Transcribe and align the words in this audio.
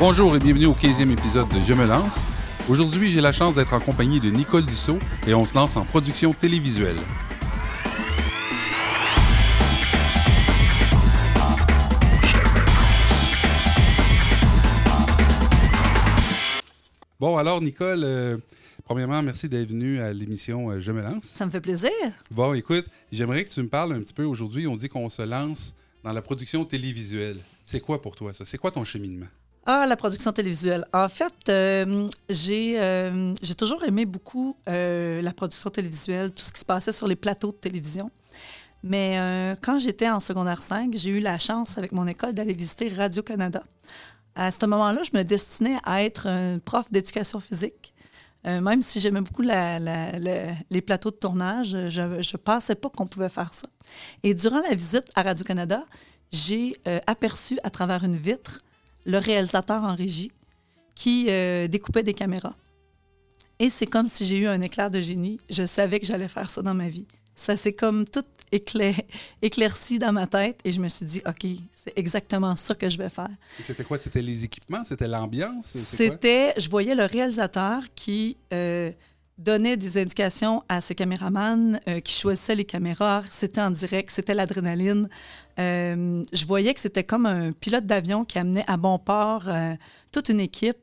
Bonjour 0.00 0.36
et 0.36 0.38
bienvenue 0.38 0.66
au 0.66 0.74
15e 0.74 1.10
épisode 1.10 1.48
de 1.48 1.60
Je 1.66 1.72
me 1.72 1.84
lance. 1.84 2.22
Aujourd'hui, 2.68 3.10
j'ai 3.10 3.20
la 3.20 3.32
chance 3.32 3.56
d'être 3.56 3.74
en 3.74 3.80
compagnie 3.80 4.20
de 4.20 4.30
Nicole 4.30 4.64
Dussault 4.64 5.00
et 5.26 5.34
on 5.34 5.44
se 5.44 5.56
lance 5.56 5.76
en 5.76 5.84
production 5.84 6.32
télévisuelle. 6.32 6.94
Bon, 17.18 17.36
alors, 17.36 17.60
Nicole, 17.60 18.02
euh, 18.04 18.36
premièrement, 18.84 19.20
merci 19.20 19.48
d'être 19.48 19.70
venue 19.70 20.00
à 20.00 20.12
l'émission 20.12 20.70
euh, 20.70 20.80
Je 20.80 20.92
me 20.92 21.02
lance. 21.02 21.24
Ça 21.24 21.44
me 21.44 21.50
fait 21.50 21.60
plaisir. 21.60 21.90
Bon, 22.30 22.54
écoute, 22.54 22.86
j'aimerais 23.10 23.44
que 23.44 23.50
tu 23.50 23.60
me 23.60 23.68
parles 23.68 23.94
un 23.94 24.00
petit 24.02 24.14
peu 24.14 24.22
aujourd'hui. 24.22 24.68
On 24.68 24.76
dit 24.76 24.88
qu'on 24.88 25.08
se 25.08 25.22
lance 25.22 25.74
dans 26.04 26.12
la 26.12 26.22
production 26.22 26.64
télévisuelle. 26.64 27.40
C'est 27.64 27.80
quoi 27.80 28.00
pour 28.00 28.14
toi 28.14 28.32
ça? 28.32 28.44
C'est 28.44 28.58
quoi 28.58 28.70
ton 28.70 28.84
cheminement? 28.84 29.26
Ah, 29.70 29.84
la 29.84 29.96
production 29.96 30.32
télévisuelle. 30.32 30.86
En 30.94 31.10
fait, 31.10 31.34
euh, 31.50 32.08
j'ai 32.30 32.80
euh, 32.80 33.34
j'ai 33.42 33.54
toujours 33.54 33.84
aimé 33.84 34.06
beaucoup 34.06 34.56
euh, 34.66 35.20
la 35.20 35.34
production 35.34 35.68
télévisuelle, 35.68 36.32
tout 36.32 36.42
ce 36.42 36.52
qui 36.54 36.60
se 36.60 36.64
passait 36.64 36.90
sur 36.90 37.06
les 37.06 37.16
plateaux 37.16 37.52
de 37.52 37.58
télévision. 37.58 38.10
Mais 38.82 39.18
quand 39.60 39.78
j'étais 39.78 40.08
en 40.08 40.20
secondaire 40.20 40.62
5, 40.62 40.94
j'ai 40.96 41.10
eu 41.10 41.20
la 41.20 41.38
chance 41.38 41.76
avec 41.76 41.92
mon 41.92 42.06
école 42.06 42.32
d'aller 42.32 42.54
visiter 42.54 42.88
Radio-Canada. 42.88 43.62
À 44.36 44.50
ce 44.50 44.64
moment-là, 44.64 45.02
je 45.02 45.18
me 45.18 45.22
destinais 45.22 45.76
à 45.84 46.02
être 46.02 46.28
un 46.28 46.58
prof 46.60 46.90
d'éducation 46.90 47.40
physique. 47.40 47.92
Même 48.44 48.80
si 48.80 49.00
j'aimais 49.00 49.20
beaucoup 49.20 49.42
les 49.42 50.80
plateaux 50.80 51.10
de 51.10 51.16
tournage, 51.16 51.76
je 51.88 52.02
ne 52.02 52.36
pensais 52.38 52.76
pas 52.76 52.88
qu'on 52.88 53.06
pouvait 53.06 53.28
faire 53.28 53.52
ça. 53.52 53.66
Et 54.22 54.32
durant 54.32 54.60
la 54.60 54.74
visite 54.76 55.10
à 55.16 55.24
Radio-Canada, 55.24 55.84
j'ai 56.30 56.76
aperçu 57.08 57.58
à 57.64 57.70
travers 57.70 58.04
une 58.04 58.16
vitre 58.16 58.60
le 59.06 59.18
réalisateur 59.18 59.82
en 59.82 59.94
régie 59.94 60.32
qui 60.94 61.26
euh, 61.28 61.66
découpait 61.68 62.02
des 62.02 62.14
caméras. 62.14 62.54
Et 63.58 63.70
c'est 63.70 63.86
comme 63.86 64.08
si 64.08 64.24
j'ai 64.24 64.38
eu 64.38 64.46
un 64.46 64.60
éclair 64.60 64.90
de 64.90 65.00
génie. 65.00 65.38
Je 65.50 65.66
savais 65.66 65.98
que 66.00 66.06
j'allais 66.06 66.28
faire 66.28 66.48
ça 66.50 66.62
dans 66.62 66.74
ma 66.74 66.88
vie. 66.88 67.06
Ça 67.34 67.56
s'est 67.56 67.72
comme 67.72 68.04
tout 68.04 68.22
éclair- 68.52 69.00
éclairci 69.42 69.98
dans 69.98 70.12
ma 70.12 70.26
tête 70.26 70.58
et 70.64 70.72
je 70.72 70.80
me 70.80 70.88
suis 70.88 71.06
dit, 71.06 71.22
OK, 71.26 71.46
c'est 71.72 71.92
exactement 71.96 72.54
ça 72.56 72.74
que 72.74 72.88
je 72.90 72.98
vais 72.98 73.08
faire. 73.08 73.30
Et 73.58 73.62
C'était 73.62 73.84
quoi? 73.84 73.98
C'était 73.98 74.22
les 74.22 74.44
équipements? 74.44 74.82
C'était 74.84 75.08
l'ambiance? 75.08 75.76
C'était, 75.76 76.52
je 76.56 76.68
voyais 76.68 76.94
le 76.94 77.04
réalisateur 77.04 77.82
qui 77.94 78.36
euh, 78.52 78.90
donnait 79.38 79.76
des 79.76 79.98
indications 79.98 80.62
à 80.68 80.80
ses 80.80 80.96
caméramans, 80.96 81.78
euh, 81.88 82.00
qui 82.00 82.12
choisissait 82.12 82.56
les 82.56 82.64
caméras. 82.64 83.22
C'était 83.30 83.60
en 83.60 83.70
direct, 83.70 84.10
c'était 84.10 84.34
l'adrénaline. 84.34 85.08
Euh, 85.58 86.22
je 86.32 86.46
voyais 86.46 86.72
que 86.72 86.80
c'était 86.80 87.04
comme 87.04 87.26
un 87.26 87.52
pilote 87.52 87.86
d'avion 87.86 88.24
qui 88.24 88.38
amenait 88.38 88.64
à 88.68 88.76
bon 88.76 88.98
port 88.98 89.44
euh, 89.48 89.74
toute 90.12 90.28
une 90.28 90.40
équipe. 90.40 90.78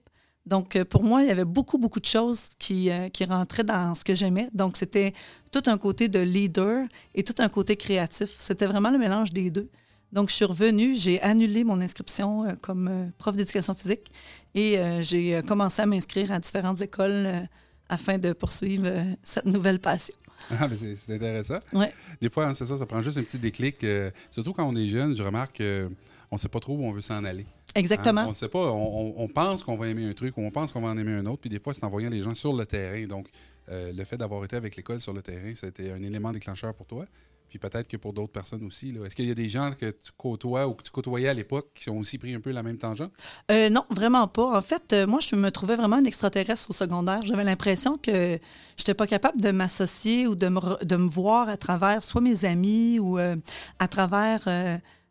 Donc, 0.46 0.76
euh, 0.76 0.86
pour 0.86 1.04
moi, 1.04 1.24
il 1.24 1.28
y 1.28 1.32
avait 1.32 1.46
beaucoup, 1.46 1.78
beaucoup 1.78 2.00
de 2.00 2.06
choses 2.06 2.50
qui, 2.60 2.90
qui 3.14 3.26
rentraient 3.26 3.64
dans 3.64 3.96
ce 3.96 4.04
que 4.04 4.14
j'aimais. 4.14 4.50
Donc, 4.54 4.78
c'était 4.78 5.14
tout 5.52 5.64
un 5.68 5.78
côté 5.78 6.08
de 6.08 6.20
leader 6.20 6.86
et 7.16 7.24
tout 7.24 7.36
un 7.40 7.50
côté 7.50 7.76
créatif. 7.76 8.30
C'était 8.38 8.68
vraiment 8.68 8.92
le 8.92 8.98
mélange 8.98 9.32
des 9.32 9.50
deux. 9.50 9.70
Donc, 10.12 10.30
je 10.30 10.36
suis 10.36 10.46
revenue, 10.46 10.96
j'ai 10.96 11.22
annulé 11.22 11.64
mon 11.64 11.82
inscription 11.82 12.46
comme 12.62 13.12
prof 13.18 13.36
d'éducation 13.36 13.74
physique 13.74 14.12
et 14.54 14.80
j'ai 15.02 15.42
commencé 15.48 15.82
à 15.82 15.86
m'inscrire 15.86 16.32
à 16.32 16.40
différentes 16.40 16.80
écoles 16.82 17.50
afin 17.90 18.18
de 18.18 18.32
poursuivre 18.32 18.88
cette 19.24 19.46
nouvelle 19.46 19.80
passion. 19.80 20.16
Ah, 20.52 20.68
c'est 20.76 21.14
intéressant. 21.14 21.60
Ouais. 21.74 21.92
Des 22.22 22.30
fois, 22.30 22.48
hein, 22.48 22.54
c'est 22.54 22.66
ça, 22.66 22.78
ça 22.78 22.86
prend 22.86 23.02
juste 23.02 23.18
un 23.18 23.24
petit 23.24 23.40
déclic. 23.40 23.84
euh, 23.84 24.12
surtout 24.32 24.54
quand 24.54 24.68
on 24.68 24.76
est 24.76 24.88
jeune, 24.88 25.16
je 25.16 25.24
remarque 25.24 25.58
qu'on 25.58 25.90
ne 26.36 26.38
sait 26.38 26.50
pas 26.50 26.60
trop 26.60 26.76
où 26.76 26.84
on 26.86 26.92
veut 26.92 27.02
s'en 27.02 27.24
aller. 27.26 27.46
Exactement. 27.74 28.22
Hein, 28.22 28.26
On 28.28 28.30
ne 28.30 28.36
sait 28.36 28.48
pas. 28.48 28.72
On, 28.72 29.08
on- 29.10 29.24
on 29.24 29.28
pense 29.28 29.64
qu'on 29.64 29.76
va 29.76 29.88
aimer 29.88 30.06
un 30.06 30.14
truc 30.14 30.38
ou 30.38 30.42
on 30.42 30.52
pense 30.52 30.72
qu'on 30.72 30.82
va 30.82 30.90
en 30.90 30.98
aimer 30.98 31.14
un 31.14 31.26
autre. 31.26 31.42
Puis 31.42 31.50
des 31.50 31.60
fois, 31.60 31.74
c'est 31.74 31.84
en 31.84 31.90
voyant 31.90 32.10
les 32.10 32.22
gens 32.22 32.34
sur 32.34 32.54
le 32.54 32.66
terrain. 32.66 33.06
Donc, 33.08 33.28
euh, 33.70 33.92
le 33.92 34.04
fait 34.06 34.18
d'avoir 34.18 34.44
été 34.46 34.56
avec 34.56 34.76
l'école 34.76 35.02
sur 35.02 35.14
le 35.14 35.22
terrain, 35.22 35.52
c'était 35.56 35.92
un 35.92 36.02
élément 36.04 36.32
déclencheur 36.32 36.74
pour 36.74 36.86
toi. 36.86 37.06
Puis 37.50 37.60
peut-être 37.60 37.88
que 37.88 37.98
pour 37.98 38.14
d'autres 38.14 38.32
personnes 38.32 38.66
aussi. 38.66 38.94
Est-ce 39.06 39.16
qu'il 39.16 39.28
y 39.28 39.32
a 39.32 39.36
des 39.36 39.50
gens 39.50 39.72
que 39.72 39.92
tu 39.92 40.12
côtoies 40.18 40.68
ou 40.68 40.74
que 40.74 40.84
tu 40.84 40.92
côtoyais 40.92 41.30
à 41.30 41.34
l'époque 41.34 41.70
qui 41.76 41.90
ont 41.90 42.00
aussi 42.00 42.18
pris 42.18 42.34
un 42.34 42.40
peu 42.40 42.52
la 42.52 42.64
même 42.64 42.78
tangente? 42.78 43.12
Euh, 43.52 43.70
non, 43.70 43.86
vraiment 43.90 44.28
pas. 44.28 44.58
En 44.58 44.62
fait, 44.62 44.94
euh, 44.94 45.08
moi, 45.08 45.20
je 45.20 45.36
me 45.36 45.52
trouvais 45.52 45.76
vraiment 45.76 45.98
un 45.98 46.04
extraterrestre 46.04 46.70
au 46.70 46.74
secondaire. 46.74 47.22
J'avais 47.24 47.44
l'impression 47.44 47.98
que 47.98 48.12
je 48.12 48.82
n'étais 48.82 48.94
pas 48.94 49.08
capable 49.08 49.40
de 49.40 49.52
m'associer 49.52 50.28
ou 50.28 50.36
de 50.36 50.48
me, 50.48 51.08
voir 51.08 51.50
à 51.50 51.58
travers 51.58 52.04
soit 52.04 52.22
mes 52.22 52.46
amis 52.46 53.00
ou 53.00 53.20
euh, 53.20 53.36
à 53.80 53.88
travers 53.88 54.48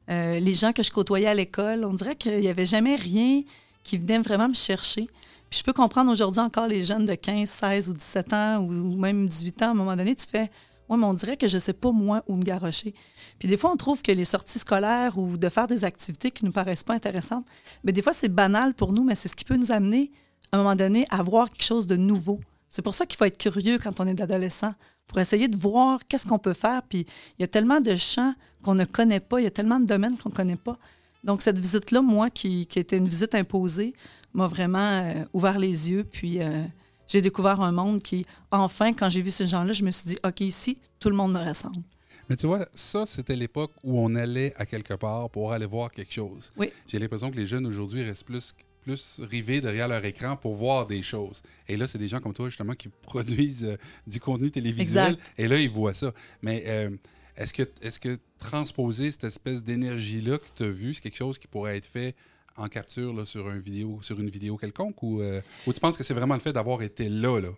les 0.09 0.55
gens 0.55 0.72
que 0.72 0.83
je 0.83 0.91
côtoyais 0.91 1.28
à 1.28 1.34
l'école. 1.34 1.84
On 1.84 1.95
dirait 1.95 2.16
qu'il 2.16 2.41
n'y 2.41 2.49
avait 2.49 2.66
jamais 2.66 2.97
rien 2.97 3.43
qui 3.84 3.99
venait 3.99 4.19
vraiment 4.19 4.49
me 4.49 4.55
chercher. 4.55 5.06
Puis 5.51 5.61
je 5.61 5.65
peux 5.65 5.72
comprendre 5.72 6.11
aujourd'hui 6.11 6.41
encore 6.41 6.66
les 6.66 6.84
jeunes 6.84 7.05
de 7.05 7.15
15, 7.15 7.49
16 7.49 7.89
ou 7.89 7.93
17 7.93 8.33
ans 8.33 8.59
ou 8.59 8.97
même 8.97 9.28
18 9.28 9.62
ans. 9.62 9.66
À 9.66 9.71
un 9.71 9.75
moment 9.75 9.95
donné, 9.95 10.15
tu 10.15 10.27
fais 10.27 10.51
Ouais, 10.89 10.97
mais 10.97 11.05
on 11.05 11.15
dirait 11.15 11.37
que 11.37 11.49
je 11.49 11.56
ne 11.56 11.61
sais 11.61 11.72
pas, 11.72 11.93
moi, 11.93 12.22
où 12.28 12.37
me 12.37 12.43
garrocher. 12.43 12.95
Puis 13.39 13.49
des 13.49 13.56
fois, 13.56 13.72
on 13.72 13.77
trouve 13.77 14.03
que 14.03 14.12
les 14.12 14.25
sorties 14.25 14.59
scolaires 14.59 15.17
ou 15.19 15.37
de 15.37 15.49
faire 15.49 15.67
des 15.67 15.84
activités 15.84 16.31
qui 16.31 16.45
ne 16.45 16.49
nous 16.49 16.53
paraissent 16.53 16.84
pas 16.84 16.95
intéressantes, 16.95 17.47
mais 17.84 17.93
des 17.93 18.03
fois, 18.03 18.12
c'est 18.12 18.28
banal 18.28 18.75
pour 18.75 18.93
nous, 18.93 19.05
mais 19.05 19.15
c'est 19.15 19.28
ce 19.28 19.37
qui 19.37 19.45
peut 19.45 19.56
nous 19.56 19.72
amener, 19.72 20.12
à 20.53 20.56
un 20.56 20.59
moment 20.59 20.77
donné, 20.77 21.06
à 21.11 21.22
voir 21.22 21.49
quelque 21.49 21.65
chose 21.65 21.87
de 21.87 21.97
nouveau. 21.97 22.41
C'est 22.69 22.83
pour 22.83 22.95
ça 22.95 23.06
qu'il 23.06 23.17
faut 23.17 23.25
être 23.25 23.39
curieux 23.39 23.78
quand 23.78 24.00
on 24.00 24.06
est 24.06 24.21
adolescent, 24.21 24.75
pour 25.06 25.19
essayer 25.19 25.49
de 25.49 25.56
voir 25.56 26.00
qu'est-ce 26.09 26.27
qu'on 26.27 26.39
peut 26.39 26.55
faire. 26.55 26.83
Puis 26.83 27.06
il 27.39 27.43
y 27.43 27.45
a 27.45 27.49
tellement 27.49 27.81
de 27.81 27.95
champs 27.95 28.34
qu'on 28.62 28.75
ne 28.75 28.84
connaît 28.84 29.21
pas, 29.21 29.41
il 29.41 29.45
y 29.45 29.47
a 29.47 29.51
tellement 29.51 29.78
de 29.78 29.84
domaines 29.84 30.16
qu'on 30.16 30.31
ne 30.31 30.34
connaît 30.34 30.56
pas. 30.56 30.77
Donc 31.22 31.43
cette 31.43 31.59
visite-là, 31.59 32.03
moi, 32.03 32.31
qui, 32.31 32.66
qui 32.66 32.78
était 32.78 32.97
une 32.97 33.09
visite 33.09 33.34
imposée, 33.34 33.95
m'a 34.33 34.47
vraiment 34.47 34.78
euh, 34.78 35.25
ouvert 35.33 35.59
les 35.59 35.91
yeux. 35.91 36.05
Puis 36.05 36.43
euh, 36.43 36.65
j'ai 37.06 37.20
découvert 37.20 37.60
un 37.60 37.72
monde 37.72 38.03
qui, 38.03 38.26
enfin, 38.50 38.92
quand 38.92 39.09
j'ai 39.10 39.22
vu 39.22 39.31
ces 39.31 39.47
gens-là, 39.47 39.72
je 39.72 39.84
me 39.84 39.91
suis 39.91 40.06
dit, 40.06 40.19
OK, 40.25 40.41
ici, 40.41 40.78
tout 40.98 41.09
le 41.09 41.16
monde 41.16 41.32
me 41.32 41.41
ressemble. 41.41 41.82
Mais 42.28 42.37
tu 42.37 42.47
vois, 42.47 42.66
ça, 42.75 43.04
c'était 43.06 43.37
l'époque 43.37 43.72
où 43.82 43.98
on 43.98 44.15
allait 44.15 44.54
à 44.56 44.65
quelque 44.65 44.94
part 44.94 45.28
pour 45.31 45.53
aller 45.53 45.66
voir 45.66 45.91
quelque 45.91 46.12
chose. 46.12 46.50
Oui. 46.56 46.70
J'ai 46.88 46.98
l'impression 46.98 47.31
que 47.31 47.37
les 47.37 47.47
jeunes 47.47 47.66
aujourd'hui 47.66 48.03
restent 48.03 48.25
plus, 48.25 48.54
plus 48.82 49.20
rivés 49.20 49.60
derrière 49.60 49.88
leur 49.88 50.04
écran 50.04 50.37
pour 50.37 50.54
voir 50.54 50.87
des 50.87 51.03
choses. 51.03 51.42
Et 51.69 51.76
là, 51.76 51.87
c'est 51.87 51.98
des 51.98 52.09
gens 52.09 52.20
comme 52.20 52.32
toi, 52.32 52.48
justement, 52.48 52.75
qui 52.75 52.88
produisent 53.03 53.65
euh, 53.65 53.76
du 54.06 54.21
contenu 54.21 54.50
télévisuel. 54.50 55.12
Exact. 55.12 55.32
Et 55.36 55.48
là, 55.48 55.59
ils 55.59 55.71
voient 55.71 55.94
ça. 55.94 56.12
Mais 56.41 56.65
euh, 56.66 56.91
est-ce 57.36 57.53
que, 57.53 57.62
est 57.82 57.98
que 57.98 58.16
transposer 58.38 59.10
cette 59.10 59.25
espèce 59.25 59.62
d'énergie-là 59.62 60.38
que 60.38 60.47
tu 60.54 60.62
as 60.62 60.71
vue, 60.71 60.94
c'est 60.94 61.03
quelque 61.03 61.16
chose 61.16 61.38
qui 61.38 61.47
pourrait 61.47 61.76
être 61.76 61.86
fait 61.86 62.15
en 62.56 62.69
capture 62.69 63.26
sur, 63.26 63.48
vidéo, 63.50 63.98
sur 64.03 64.19
une 64.20 64.31
vidéo 64.31 64.56
quelconque? 64.56 65.03
Ou, 65.03 65.20
euh, 65.20 65.41
ou 65.66 65.72
tu 65.72 65.81
penses 65.81 65.97
que 65.97 66.04
c'est 66.04 66.15
vraiment 66.15 66.34
le 66.34 66.41
fait 66.41 66.53
d'avoir 66.53 66.82
été 66.82 67.09
là, 67.09 67.41
là? 67.41 67.50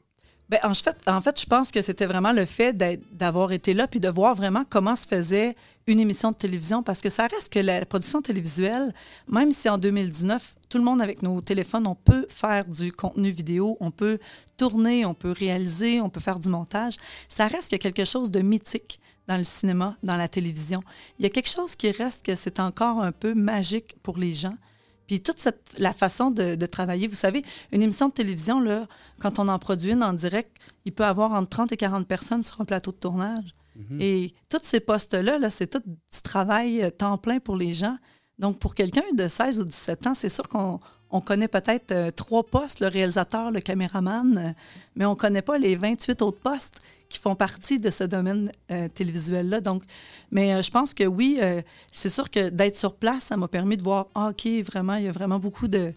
Ben, 0.48 0.60
en, 0.62 1.20
fait, 1.20 1.40
je 1.40 1.46
pense 1.46 1.72
que 1.72 1.82
c'était 1.82 2.06
vraiment 2.06 2.30
le 2.30 2.44
fait 2.44 2.72
d'avoir 2.72 3.50
été 3.50 3.74
là 3.74 3.88
puis 3.88 3.98
de 3.98 4.08
voir 4.08 4.36
vraiment 4.36 4.62
comment 4.68 4.94
se 4.94 5.04
faisait 5.04 5.56
une 5.88 5.98
émission 5.98 6.30
de 6.30 6.36
télévision 6.36 6.84
parce 6.84 7.00
que 7.00 7.10
ça 7.10 7.26
reste 7.26 7.52
que 7.52 7.58
la 7.58 7.84
production 7.84 8.22
télévisuelle, 8.22 8.94
même 9.26 9.50
si 9.50 9.68
en 9.68 9.76
2019, 9.76 10.54
tout 10.68 10.78
le 10.78 10.84
monde 10.84 11.02
avec 11.02 11.22
nos 11.22 11.40
téléphones, 11.40 11.88
on 11.88 11.96
peut 11.96 12.26
faire 12.28 12.64
du 12.64 12.92
contenu 12.92 13.30
vidéo, 13.30 13.76
on 13.80 13.90
peut 13.90 14.20
tourner, 14.56 15.04
on 15.04 15.14
peut 15.14 15.32
réaliser, 15.32 16.00
on 16.00 16.10
peut 16.10 16.20
faire 16.20 16.38
du 16.38 16.48
montage, 16.48 16.94
ça 17.28 17.48
reste 17.48 17.72
a 17.72 17.78
quelque 17.78 18.04
chose 18.04 18.30
de 18.30 18.40
mythique 18.40 19.00
dans 19.26 19.36
le 19.36 19.44
cinéma, 19.44 19.96
dans 20.04 20.16
la 20.16 20.28
télévision. 20.28 20.80
Il 21.18 21.24
y 21.24 21.26
a 21.26 21.30
quelque 21.30 21.50
chose 21.50 21.74
qui 21.74 21.90
reste 21.90 22.24
que 22.24 22.36
c'est 22.36 22.60
encore 22.60 23.02
un 23.02 23.10
peu 23.10 23.34
magique 23.34 23.96
pour 24.04 24.16
les 24.16 24.32
gens. 24.32 24.56
Puis 25.06 25.20
toute 25.20 25.38
cette, 25.38 25.78
la 25.78 25.92
façon 25.92 26.30
de, 26.30 26.54
de 26.54 26.66
travailler, 26.66 27.06
vous 27.08 27.14
savez, 27.14 27.44
une 27.72 27.82
émission 27.82 28.08
de 28.08 28.12
télévision, 28.12 28.60
là, 28.60 28.86
quand 29.20 29.38
on 29.38 29.48
en 29.48 29.58
produit 29.58 29.92
une 29.92 30.02
en 30.02 30.12
direct, 30.12 30.56
il 30.84 30.92
peut 30.92 31.04
avoir 31.04 31.32
entre 31.32 31.48
30 31.48 31.72
et 31.72 31.76
40 31.76 32.06
personnes 32.06 32.42
sur 32.42 32.60
un 32.60 32.64
plateau 32.64 32.90
de 32.90 32.96
tournage. 32.96 33.52
Et 34.00 34.32
tous 34.48 34.60
ces 34.62 34.80
postes-là, 34.80 35.38
là, 35.38 35.50
c'est 35.50 35.66
tout 35.66 35.82
du 35.84 36.22
travail 36.22 36.82
euh, 36.82 36.90
temps 36.90 37.18
plein 37.18 37.40
pour 37.40 37.56
les 37.56 37.74
gens. 37.74 37.96
Donc, 38.38 38.58
pour 38.58 38.74
quelqu'un 38.74 39.04
de 39.14 39.28
16 39.28 39.60
ou 39.60 39.64
17 39.64 40.06
ans, 40.06 40.14
c'est 40.14 40.28
sûr 40.28 40.48
qu'on 40.48 40.80
on 41.10 41.20
connaît 41.20 41.48
peut-être 41.48 41.92
euh, 41.92 42.10
trois 42.10 42.44
postes, 42.44 42.80
le 42.80 42.88
réalisateur, 42.88 43.50
le 43.50 43.60
caméraman, 43.60 44.38
euh, 44.38 44.50
mais 44.94 45.04
on 45.04 45.10
ne 45.10 45.16
connaît 45.16 45.42
pas 45.42 45.58
les 45.58 45.76
28 45.76 46.22
autres 46.22 46.40
postes 46.40 46.78
qui 47.08 47.18
font 47.18 47.34
partie 47.34 47.78
de 47.78 47.90
ce 47.90 48.04
domaine 48.04 48.50
euh, 48.70 48.88
télévisuel-là. 48.88 49.60
Donc, 49.60 49.82
mais 50.30 50.54
euh, 50.54 50.62
je 50.62 50.70
pense 50.70 50.94
que 50.94 51.04
oui, 51.04 51.38
euh, 51.40 51.62
c'est 51.92 52.08
sûr 52.08 52.30
que 52.30 52.48
d'être 52.48 52.76
sur 52.76 52.94
place, 52.96 53.24
ça 53.24 53.36
m'a 53.36 53.48
permis 53.48 53.76
de 53.76 53.82
voir, 53.82 54.06
ah, 54.14 54.30
OK, 54.30 54.46
vraiment, 54.64 54.94
il 54.94 55.04
y 55.04 55.08
a 55.08 55.12
vraiment 55.12 55.38
beaucoup 55.38 55.68
de, 55.68 55.92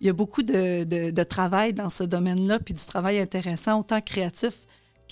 il 0.00 0.06
y 0.06 0.10
a 0.10 0.12
beaucoup 0.12 0.42
de, 0.42 0.84
de- 0.84 1.22
travail 1.24 1.72
dans 1.72 1.90
ce 1.90 2.04
domaine-là, 2.04 2.58
puis 2.58 2.74
du 2.74 2.84
travail 2.84 3.18
intéressant, 3.18 3.80
autant 3.80 4.00
créatif 4.00 4.54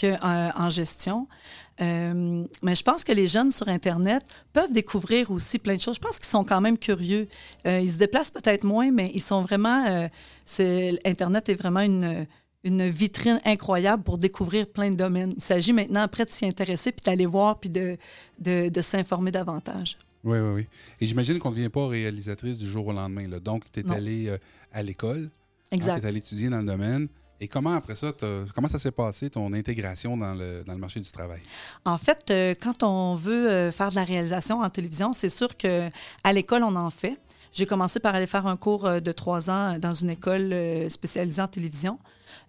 qu'en 0.00 0.50
en 0.56 0.70
gestion. 0.70 1.26
Mais 1.80 2.76
je 2.76 2.82
pense 2.82 3.02
que 3.02 3.12
les 3.12 3.26
jeunes 3.26 3.50
sur 3.50 3.68
Internet 3.68 4.22
peuvent 4.52 4.72
découvrir 4.72 5.30
aussi 5.30 5.58
plein 5.58 5.76
de 5.76 5.80
choses. 5.80 5.96
Je 5.96 6.00
pense 6.00 6.18
qu'ils 6.18 6.28
sont 6.28 6.44
quand 6.44 6.60
même 6.60 6.78
curieux. 6.78 7.26
Ils 7.64 7.90
se 7.90 7.96
déplacent 7.96 8.30
peut-être 8.30 8.64
moins, 8.64 8.90
mais 8.90 9.10
ils 9.14 9.22
sont 9.22 9.42
vraiment... 9.42 9.84
euh, 9.86 10.92
Internet 11.04 11.48
est 11.48 11.54
vraiment 11.54 11.80
une, 11.80 12.26
une 12.64 12.88
vitrine 12.88 13.40
incroyable 13.44 14.02
pour 14.02 14.18
découvrir 14.18 14.66
plein 14.66 14.90
de 14.90 14.96
domaines. 14.96 15.32
Il 15.36 15.42
s'agit 15.42 15.72
maintenant 15.72 16.02
après 16.02 16.24
de 16.24 16.30
s'y 16.30 16.46
intéresser, 16.46 16.92
puis 16.92 17.02
d'aller 17.04 17.26
voir, 17.26 17.58
puis 17.58 17.70
de, 17.70 17.96
de, 18.38 18.68
de 18.68 18.82
s'informer 18.82 19.30
davantage. 19.30 19.96
Oui, 20.24 20.38
oui, 20.38 20.52
oui. 20.54 20.66
Et 21.00 21.06
j'imagine 21.06 21.38
qu'on 21.40 21.50
ne 21.50 21.56
devient 21.56 21.68
pas 21.68 21.88
réalisatrice 21.88 22.56
du 22.58 22.68
jour 22.70 22.86
au 22.86 22.92
lendemain. 22.92 23.26
Là. 23.26 23.40
Donc, 23.40 23.64
tu 23.72 23.80
es 23.80 23.82
Non. 23.82 23.94
allée 23.94 24.28
euh, 24.28 24.38
à 24.72 24.82
l'école. 24.82 25.28
Exact. 25.72 25.98
Tu 25.98 26.04
es 26.04 26.08
allée 26.08 26.18
étudier 26.18 26.48
dans 26.48 26.60
le 26.60 26.66
domaine. 26.66 27.08
Et 27.40 27.48
comment, 27.48 27.72
après 27.72 27.96
ça, 27.96 28.12
comment 28.54 28.68
ça 28.68 28.78
s'est 28.78 28.92
passé, 28.92 29.28
ton 29.28 29.52
intégration 29.52 30.16
dans 30.16 30.32
le, 30.34 30.62
dans 30.64 30.74
le 30.74 30.78
marché 30.78 31.00
du 31.00 31.10
travail? 31.10 31.40
En 31.84 31.98
fait, 31.98 32.30
euh, 32.30 32.54
quand 32.62 32.84
on 32.84 33.16
veut 33.16 33.50
euh, 33.50 33.72
faire 33.72 33.88
de 33.88 33.96
la 33.96 34.04
réalisation 34.04 34.60
en 34.60 34.70
télévision, 34.70 35.12
c'est 35.12 35.28
sûr 35.28 35.56
que 35.56 35.88
à 36.22 36.32
l'école, 36.32 36.62
on 36.62 36.76
en 36.76 36.90
fait. 36.90 37.18
J'ai 37.52 37.66
commencé 37.66 37.98
par 37.98 38.14
aller 38.14 38.28
faire 38.28 38.46
un 38.46 38.56
cours 38.56 38.88
de 39.00 39.12
trois 39.12 39.50
ans 39.50 39.76
dans 39.80 39.92
une 39.92 40.08
école 40.10 40.54
spécialisée 40.88 41.42
en 41.42 41.48
télévision. 41.48 41.98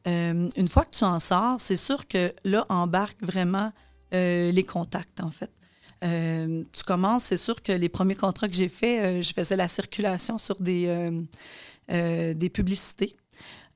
Euh, 0.07 0.49
une 0.55 0.67
fois 0.67 0.85
que 0.85 0.95
tu 0.95 1.03
en 1.03 1.19
sors, 1.19 1.59
c'est 1.59 1.77
sûr 1.77 2.07
que 2.07 2.33
là 2.43 2.65
embarquent 2.69 3.23
vraiment 3.23 3.71
euh, 4.13 4.51
les 4.51 4.63
contacts, 4.63 5.21
en 5.21 5.31
fait. 5.31 5.51
Euh, 6.03 6.63
tu 6.75 6.83
commences, 6.83 7.23
c'est 7.23 7.37
sûr 7.37 7.61
que 7.61 7.71
les 7.71 7.89
premiers 7.89 8.15
contrats 8.15 8.47
que 8.47 8.53
j'ai 8.53 8.67
faits, 8.67 9.21
je 9.21 9.33
faisais 9.33 9.55
la 9.55 9.69
circulation 9.69 10.37
sur 10.37 10.55
des, 10.55 11.09
des 11.89 12.49
publicités. 12.49 13.15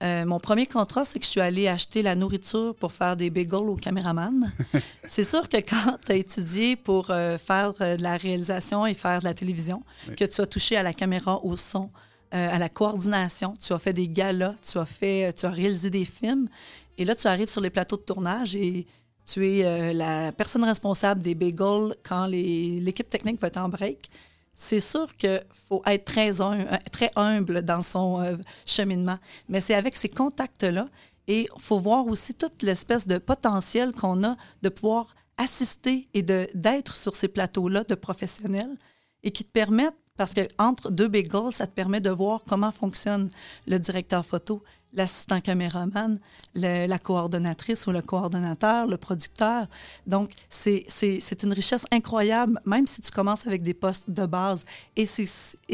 Euh, 0.04 0.26
mon 0.26 0.40
premier 0.40 0.68
contrat, 0.68 1.06
c'est 1.06 1.18
que 1.18 1.26
je 1.26 1.32
suis 1.32 1.42
allée 1.42 1.68
acheter 1.68 2.04
la 2.04 2.14
nourriture 2.16 2.76
pour 2.76 2.92
faire 2.92 3.16
des 3.18 3.30
bagels 3.32 3.68
aux 3.68 3.76
caméramans. 3.76 4.52
c'est 5.08 5.24
sûr 5.24 5.50
que 5.50 5.58
quand 5.58 5.98
tu 6.06 6.12
as 6.12 6.16
étudié 6.16 6.76
pour 6.76 7.10
euh, 7.10 7.38
faire 7.40 7.74
de 7.74 8.02
la 8.04 8.16
réalisation 8.16 8.86
et 8.86 8.94
faire 8.94 9.20
de 9.20 9.24
la 9.26 9.34
télévision, 9.34 9.84
Oui. 10.08 10.16
que 10.16 10.26
tu 10.26 10.40
as 10.42 10.46
touché 10.46 10.78
à 10.78 10.84
la 10.84 10.94
caméra, 10.94 11.44
au 11.44 11.56
son, 11.58 11.90
euh, 12.34 12.56
à 12.56 12.60
la 12.60 12.70
coordination, 12.70 13.54
tu 13.60 13.74
as 13.74 13.80
fait 13.80 13.94
des 13.94 14.08
galas, 14.08 14.56
tu 14.70 14.78
as, 14.78 14.86
fait, 14.86 15.34
tu 15.34 15.46
as 15.46 15.50
réalisé 15.50 15.90
des 15.90 16.06
films, 16.06 16.50
et 16.98 17.06
là, 17.06 17.16
tu 17.16 17.28
arrives 17.28 17.50
sur 17.50 17.62
les 17.62 17.70
plateaux 17.70 17.98
de 17.98 18.02
tournage 18.02 18.56
et 18.56 18.88
tu 19.26 19.46
es 19.48 19.66
euh, 19.66 19.94
la 19.94 20.32
personne 20.32 20.64
responsable 20.64 21.22
des 21.22 21.36
bagels 21.36 21.96
quand 22.04 22.26
l'équipe 22.26 23.10
technique 23.10 23.40
va 23.40 23.48
être 23.48 23.58
en 23.58 23.70
break. 23.70 24.10
C'est 24.56 24.80
sûr 24.80 25.16
qu'il 25.16 25.42
faut 25.52 25.84
être 25.86 26.06
très, 26.06 26.42
hum- 26.42 26.66
euh, 26.72 26.78
très 26.92 27.12
humble 27.16 27.62
dans 27.62 27.82
son 27.82 28.22
euh, 28.22 28.38
cheminement, 28.66 29.20
mais 29.48 29.62
c'est 29.62 29.76
avec 29.76 29.96
ces 29.96 30.10
contacts-là 30.10 30.88
et 31.28 31.42
il 31.56 31.62
faut 31.62 31.80
voir 31.80 32.08
aussi 32.08 32.34
toute 32.34 32.64
l'espèce 32.64 33.06
de 33.06 33.18
potentiel 33.20 33.94
qu'on 33.94 34.24
a 34.24 34.36
de 34.64 34.70
pouvoir 34.70 35.14
assister 35.38 36.08
et 36.16 36.24
d'être 36.24 36.96
sur 36.96 37.16
ces 37.16 37.28
plateaux-là 37.28 37.84
de 37.84 37.94
professionnels 37.94 38.76
et 39.24 39.30
qui 39.30 39.44
te 39.44 39.52
permettent, 39.52 39.94
parce 40.18 40.34
que 40.34 40.42
entre 40.58 40.92
deux 40.92 41.08
bagels, 41.08 41.52
ça 41.52 41.68
te 41.68 41.72
permet 41.74 42.02
de 42.02 42.10
voir 42.10 42.42
comment 42.48 42.72
fonctionne 42.72 43.30
le 43.68 43.80
directeur 43.80 44.26
photo, 44.26 44.64
l'assistant 44.94 45.42
caméraman, 45.42 46.20
le- 46.56 46.88
la 46.88 46.98
coordonnatrice 47.00 47.86
ou 47.88 47.92
le 47.92 48.02
coordonnateur, 48.02 48.88
le 48.88 48.98
producteur. 48.98 49.68
Donc, 50.08 50.30
c'est 50.50 51.44
une 51.44 51.54
richesse 51.54 51.86
incroyable, 51.92 52.60
même 52.66 52.88
si 52.88 53.02
tu 53.02 53.12
commences 53.12 53.46
avec 53.48 53.62
des 53.62 53.74
postes 53.74 54.10
de 54.10 54.26
base. 54.26 54.64
Et 54.96 55.06
c'est 55.06 55.28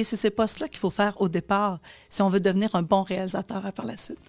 ces 0.03 0.29
postes-là 0.29 0.67
qu'il 0.67 0.79
faut 0.79 0.89
faire 0.89 1.19
au 1.21 1.29
départ 1.29 1.79
si 2.09 2.21
on 2.21 2.29
veut 2.29 2.39
devenir 2.41 2.73
un 2.75 2.81
bon 2.81 3.03
réalisateur 3.03 3.71
par 3.73 3.85
la 3.85 3.95
suite. 3.97 4.19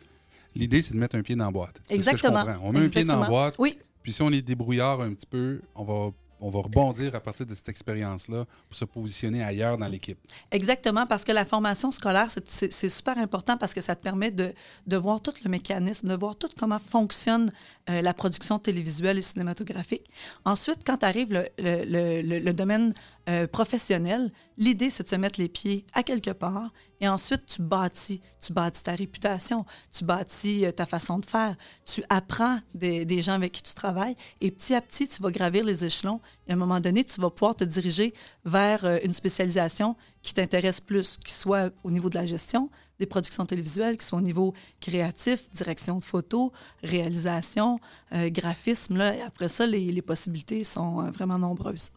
L'idée, 0.54 0.82
c'est 0.82 0.94
de 0.94 0.98
mettre 1.00 1.16
un 1.16 1.22
pied 1.22 1.34
dans 1.34 1.46
la 1.46 1.50
boîte. 1.50 1.80
C'est 1.88 1.94
ce 1.94 1.98
que 1.98 2.04
je 2.04 2.10
Exactement. 2.10 2.44
On 2.62 2.72
met 2.72 2.84
un 2.84 2.88
pied 2.88 3.04
dans 3.04 3.18
la 3.20 3.26
boîte, 3.26 3.56
Oui, 3.58 3.76
puis 4.02 4.12
si 4.12 4.22
on 4.22 4.30
est 4.30 4.42
débrouillard 4.42 5.00
un 5.00 5.12
petit 5.14 5.26
peu, 5.26 5.60
on 5.74 5.82
va, 5.82 6.10
on 6.44 6.50
va 6.50 6.60
rebondir 6.60 7.14
à 7.14 7.20
partir 7.20 7.46
de 7.46 7.54
cette 7.54 7.70
expérience-là 7.70 8.44
pour 8.68 8.76
se 8.76 8.84
positionner 8.84 9.42
ailleurs 9.42 9.78
dans 9.78 9.86
l'équipe. 9.88 10.18
Exactement, 10.50 11.06
parce 11.06 11.24
que 11.24 11.32
la 11.32 11.46
formation 11.46 11.90
scolaire, 11.90 12.28
c'est- 12.46 12.88
super 12.90 13.16
important 13.16 13.56
parce 13.56 13.72
que 13.72 13.80
ça 13.80 13.96
te 13.96 14.02
permet 14.02 14.30
de, 14.30 14.52
voir 14.96 15.22
tout 15.22 15.32
le 15.42 15.50
mécanisme, 15.50 16.08
de 16.08 16.14
voir 16.14 16.36
tout 16.36 16.48
comment 16.58 16.78
fonctionne 16.78 17.50
euh, 17.88 18.02
la 18.02 18.12
production 18.12 18.58
télévisuelle 18.58 19.18
et 19.18 19.22
cinématographique. 19.22 20.04
Ensuite, 20.44 20.80
quand 20.84 21.02
arrive 21.02 21.32
le 21.58 22.52
domaine 22.52 22.92
euh, 23.30 23.46
professionnel, 23.46 24.30
l'idée, 24.58 24.90
c'est 24.90 25.04
de 25.04 25.08
se 25.08 25.16
mettre 25.16 25.40
les 25.40 25.48
pieds 25.48 25.86
à 25.94 26.02
quelque 26.02 26.30
part 26.30 26.70
et 27.00 27.08
ensuite, 27.08 27.46
tu 27.46 27.62
bâtis. 27.62 28.20
Tu 28.40 28.52
bâtis 28.52 28.82
ta 28.82 28.92
réputation, 28.92 29.64
tu 29.92 30.04
bâtis 30.04 30.66
euh, 30.66 30.70
ta 30.70 30.86
façon 30.86 31.18
de 31.18 31.24
faire, 31.24 31.56
tu 31.84 32.02
apprends 32.08 32.58
des, 32.74 33.22
gens 33.22 33.32
avec 33.32 33.52
qui 33.52 33.62
tu 33.62 33.74
travailles 33.74 34.14
et 34.40 34.50
petit 34.50 34.74
à 34.74 34.80
petit, 34.80 35.08
tu 35.08 35.22
vas 35.22 35.30
gravir 35.30 35.64
les 35.64 35.84
échelons 35.84 36.20
et 36.46 36.50
à 36.50 36.54
un 36.54 36.56
moment 36.56 36.80
donné, 36.80 37.04
tu 37.04 37.20
vas 37.20 37.30
pouvoir 37.30 37.56
te 37.56 37.64
diriger 37.64 38.14
vers 38.44 38.84
euh, 38.84 38.98
une 39.02 39.14
spécialisation 39.14 39.96
qui 40.22 40.34
t'intéresse 40.34 40.80
plus, 40.80 41.18
qui 41.24 41.32
soit 41.32 41.70
au 41.84 41.90
niveau 41.90 42.10
de 42.10 42.16
la 42.16 42.26
gestion 42.26 42.70
des 42.98 43.06
productions 43.06 43.44
télévisuelles, 43.44 43.96
qui 43.96 44.04
soit 44.04 44.18
au 44.18 44.22
niveau 44.22 44.54
créatif, 44.80 45.50
direction 45.50 45.98
de 45.98 46.04
photo, 46.04 46.52
réalisation, 46.82 47.78
euh, 48.12 48.30
graphisme. 48.30 49.00
Après 49.26 49.48
ça, 49.48 49.66
les, 49.66 50.02
possibilités 50.02 50.64
sont 50.64 51.10
vraiment 51.10 51.38
nombreuses. 51.38 51.90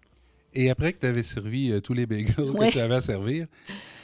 Et 0.54 0.70
après 0.70 0.94
que 0.94 1.00
tu 1.00 1.06
avais 1.06 1.24
servi 1.24 1.72
euh, 1.72 1.80
tous 1.82 1.94
les 1.94 2.06
bagels 2.06 2.50
Ouais. 2.52 2.68
que 2.68 2.74
tu 2.74 2.80
avais 2.80 2.96
à 2.96 3.02
servir, 3.02 3.48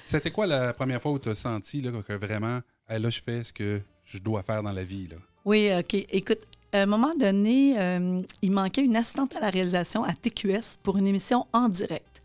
c'était 0.05 0.31
quoi 0.31 0.45
la 0.45 0.73
première 0.73 1.01
fois 1.01 1.11
où 1.11 1.19
tu 1.19 1.29
as 1.29 1.35
senti 1.35 1.81
là, 1.81 1.91
que 2.07 2.13
vraiment, 2.13 2.59
Ah, 2.87 2.99
là, 2.99 3.09
je 3.09 3.21
fais 3.25 3.43
ce 3.43 3.53
que 3.53 3.81
je 4.05 4.17
dois 4.17 4.43
faire 4.43 4.61
dans 4.61 4.71
la 4.73 4.83
vie? 4.83 5.07
Là? 5.07 5.15
Oui, 5.45 5.69
OK. 5.77 5.93
Écoute, 6.11 6.39
à 6.73 6.81
un 6.81 6.85
moment 6.85 7.13
donné, 7.17 7.75
euh, 7.79 8.21
il 8.41 8.51
manquait 8.51 8.83
une 8.83 8.95
assistante 8.95 9.35
à 9.35 9.39
la 9.39 9.49
réalisation 9.49 10.03
à 10.03 10.13
TQS 10.13 10.77
pour 10.83 10.97
une 10.97 11.07
émission 11.07 11.45
en 11.53 11.69
direct. 11.69 12.21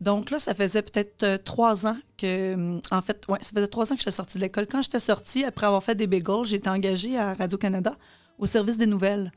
Donc 0.00 0.30
là, 0.30 0.38
ça 0.38 0.54
faisait 0.54 0.80
peut-être 0.82 1.22
euh, 1.22 1.38
trois 1.38 1.86
ans 1.86 1.96
que, 2.16 2.78
en 2.90 3.02
fait, 3.02 3.24
ouais, 3.28 3.38
ça 3.42 3.50
faisait 3.54 3.66
trois 3.68 3.92
ans 3.92 3.94
que 3.94 4.00
j'étais 4.00 4.10
sortie 4.10 4.38
de 4.38 4.42
l'école. 4.42 4.66
Quand 4.66 4.80
j'étais 4.82 4.98
sortie, 5.00 5.44
après 5.44 5.66
avoir 5.66 5.82
fait 5.82 5.94
des 5.94 6.06
bagels, 6.06 6.52
été 6.54 6.68
engagée 6.70 7.18
à 7.18 7.34
Radio-Canada 7.34 7.94
au 8.38 8.46
service 8.46 8.78
des 8.78 8.86
nouvelles. 8.86 9.30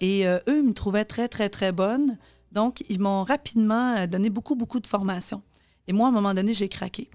Et 0.00 0.26
euh, 0.26 0.38
eux, 0.48 0.58
ils 0.58 0.64
me 0.68 0.72
trouvaient 0.74 1.04
très, 1.04 1.28
très, 1.28 1.48
très 1.48 1.70
bonne. 1.70 2.18
Donc, 2.52 2.82
ils 2.88 3.00
m'ont 3.00 3.22
rapidement 3.24 3.96
euh, 3.96 4.06
donné 4.06 4.30
beaucoup, 4.30 4.56
beaucoup 4.56 4.80
de 4.80 4.86
formations. 4.86 5.42
Et 5.86 5.92
moi, 5.92 6.06
à 6.06 6.08
un 6.10 6.12
moment 6.12 6.34
donné, 6.34 6.54
j'ai 6.54 6.68
craqué. 6.68 7.08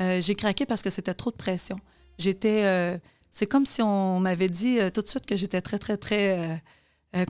Euh, 0.00 0.20
j'ai 0.20 0.34
craqué 0.34 0.66
parce 0.66 0.82
que 0.82 0.90
c'était 0.90 1.14
trop 1.14 1.30
de 1.30 1.36
pression. 1.36 1.78
J'étais... 2.18 2.64
euh, 2.64 2.98
c'est 3.30 3.46
comme 3.46 3.66
si 3.66 3.80
on 3.82 4.18
m'avait 4.18 4.48
dit 4.48 4.78
tout 4.92 5.02
de 5.02 5.08
suite 5.08 5.24
que 5.24 5.36
j'étais 5.36 5.60
très, 5.60 5.78
très, 5.78 5.96
très 5.96 6.60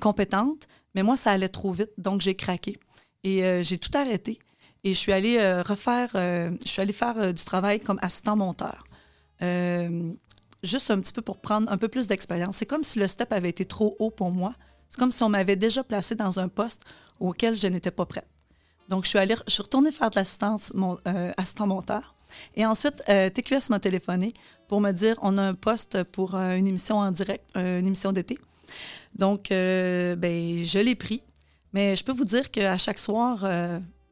compétente, 0.01 0.67
mais 0.95 1.03
moi, 1.03 1.15
ça 1.15 1.31
allait 1.31 1.51
trop 1.51 1.73
vite, 1.73 1.91
donc 1.99 2.23
j'ai 2.23 2.35
craqué. 2.35 2.79
Et 3.23 3.63
j'ai 3.63 3.77
tout 3.77 3.91
arrêté. 3.93 4.39
Et 4.83 4.95
je 4.95 4.99
suis 4.99 5.13
allée 5.13 5.39
refaire, 5.61 6.09
je 6.15 6.57
suis 6.65 6.81
allée 6.81 6.95
faire 6.95 7.35
du 7.35 7.45
travail 7.45 7.81
comme 7.81 7.99
assistant 8.01 8.35
monteur. 8.35 8.87
Juste 10.63 10.91
un 10.91 10.99
petit 11.01 11.13
peu 11.13 11.21
pour 11.21 11.39
prendre 11.43 11.71
un 11.71 11.77
peu 11.77 11.89
plus 11.89 12.07
d'expérience. 12.07 12.57
C'est 12.57 12.67
comme 12.67 12.83
si 12.83 12.99
le 12.99 13.07
step 13.07 13.31
avait 13.35 13.51
été 13.51 13.67
trop 13.67 13.95
haut 13.99 14.11
pour 14.11 14.31
moi. 14.31 14.55
C'est 14.89 14.99
comme 14.99 15.13
si 15.13 15.23
on 15.23 15.29
m'avait 15.29 15.57
déjà 15.57 15.85
placé 15.85 16.15
dans 16.15 16.39
un 16.39 16.49
poste 16.49 16.85
auquel 17.21 17.55
je 17.55 17.69
n'étais 17.69 17.91
pas 17.91 18.07
prête. 18.07 18.27
Donc, 18.89 19.05
je 19.05 19.11
suis, 19.11 19.19
allée, 19.19 19.37
je 19.47 19.53
suis 19.53 19.63
retournée 19.63 19.93
faire 19.93 20.11
de 20.11 20.17
l'assistance 20.17 20.73
euh, 21.07 21.33
assistant 21.37 21.67
monteur. 21.67 22.17
Et 22.57 22.67
ensuite, 22.67 23.03
euh, 23.09 23.31
TQS 23.31 23.71
m'a 23.71 23.79
téléphoné 23.79 24.33
pour 24.67 24.81
me 24.81 24.91
dire 24.91 25.17
on 25.23 25.39
a 25.39 25.43
un 25.43 25.55
poste 25.55 26.03
pour 26.05 26.35
euh, 26.35 26.57
une 26.57 26.67
émission 26.67 26.99
en 26.99 27.11
direct, 27.13 27.45
une 27.55 27.87
émission 27.87 28.11
d'été. 28.13 28.39
Donc, 29.17 29.49
ben, 29.51 30.65
je 30.65 30.79
l'ai 30.79 30.95
pris. 30.95 31.23
Mais 31.73 31.95
je 31.95 32.03
peux 32.03 32.13
vous 32.13 32.25
dire 32.25 32.51
qu'à 32.51 32.77
chaque 32.79 32.99
soir, 32.99 33.45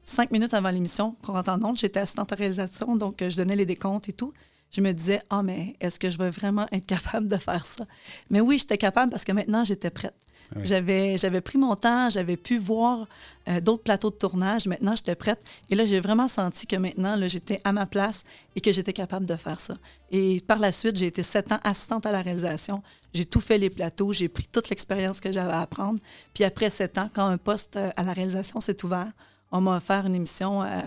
cinq 0.04 0.30
minutes 0.30 0.54
avant 0.54 0.70
l'émission, 0.70 1.16
qu'on 1.22 1.32
rentre 1.32 1.50
en 1.50 1.74
j'étais 1.74 2.00
assistante 2.00 2.32
à 2.32 2.36
réalisation, 2.36 2.94
donc 2.96 3.16
je 3.26 3.36
donnais 3.36 3.56
les 3.56 3.66
décomptes 3.66 4.08
et 4.08 4.12
tout. 4.12 4.32
Je 4.70 4.80
me 4.80 4.92
disais, 4.92 5.22
ah, 5.30 5.42
mais 5.42 5.76
est-ce 5.80 5.98
que 5.98 6.10
je 6.10 6.18
vais 6.18 6.30
vraiment 6.30 6.66
être 6.72 6.86
capable 6.86 7.26
de 7.26 7.36
faire 7.36 7.64
ça? 7.64 7.84
Mais 8.30 8.40
oui, 8.40 8.58
j'étais 8.58 8.78
capable 8.78 9.10
parce 9.10 9.24
que 9.24 9.32
maintenant, 9.32 9.64
j'étais 9.64 9.90
prête. 9.90 10.14
Oui. 10.56 10.62
J'avais, 10.64 11.18
j'avais 11.18 11.40
pris 11.42 11.58
mon 11.58 11.76
temps, 11.76 12.08
j'avais 12.08 12.36
pu 12.38 12.56
voir 12.58 13.06
euh, 13.48 13.60
d'autres 13.60 13.82
plateaux 13.82 14.10
de 14.10 14.16
tournage. 14.16 14.66
Maintenant, 14.66 14.96
j'étais 14.96 15.14
prête. 15.14 15.40
Et 15.68 15.74
là, 15.74 15.84
j'ai 15.84 16.00
vraiment 16.00 16.26
senti 16.28 16.66
que 16.66 16.76
maintenant, 16.76 17.16
là, 17.16 17.28
j'étais 17.28 17.60
à 17.64 17.72
ma 17.72 17.84
place 17.86 18.24
et 18.56 18.60
que 18.62 18.72
j'étais 18.72 18.94
capable 18.94 19.26
de 19.26 19.36
faire 19.36 19.60
ça. 19.60 19.74
Et 20.10 20.40
par 20.46 20.58
la 20.58 20.72
suite, 20.72 20.96
j'ai 20.96 21.06
été 21.06 21.22
sept 21.22 21.52
ans 21.52 21.60
assistante 21.64 22.06
à 22.06 22.12
la 22.12 22.22
réalisation. 22.22 22.82
J'ai 23.12 23.26
tout 23.26 23.40
fait 23.40 23.58
les 23.58 23.68
plateaux, 23.70 24.12
j'ai 24.14 24.28
pris 24.28 24.46
toute 24.50 24.70
l'expérience 24.70 25.20
que 25.20 25.30
j'avais 25.32 25.52
à 25.52 25.60
apprendre. 25.60 25.98
Puis 26.34 26.44
après 26.44 26.70
sept 26.70 26.96
ans, 26.96 27.08
quand 27.14 27.26
un 27.26 27.38
poste 27.38 27.76
euh, 27.76 27.90
à 27.96 28.02
la 28.02 28.12
réalisation 28.14 28.58
s'est 28.60 28.82
ouvert, 28.84 29.10
on 29.52 29.60
m'a 29.60 29.76
offert 29.76 30.06
une 30.06 30.14
émission 30.14 30.62
euh, 30.62 30.80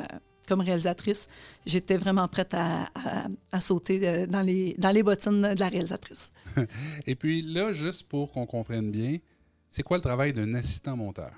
comme 0.48 0.62
réalisatrice. 0.62 1.28
J'étais 1.68 1.98
vraiment 1.98 2.28
prête 2.28 2.54
à, 2.56 2.84
à- 2.96 3.28
à 3.52 3.62
sauter 3.62 4.26
dans, 4.26 4.42
les, 4.42 4.76
dans 4.80 4.90
les 4.92 5.04
bottines 5.04 5.42
de 5.54 5.60
la 5.60 5.68
réalisatrice. 5.68 6.32
Et 7.06 7.14
puis 7.16 7.42
là, 7.44 7.72
juste 7.74 8.04
pour 8.08 8.32
qu'on 8.32 8.46
comprenne 8.48 8.90
bien, 8.92 9.18
c'est 9.72 9.82
quoi 9.84 9.98
le 9.98 10.04
travail 10.04 10.34
d'un 10.34 10.54
assistant 10.54 10.96
monteur? 10.96 11.32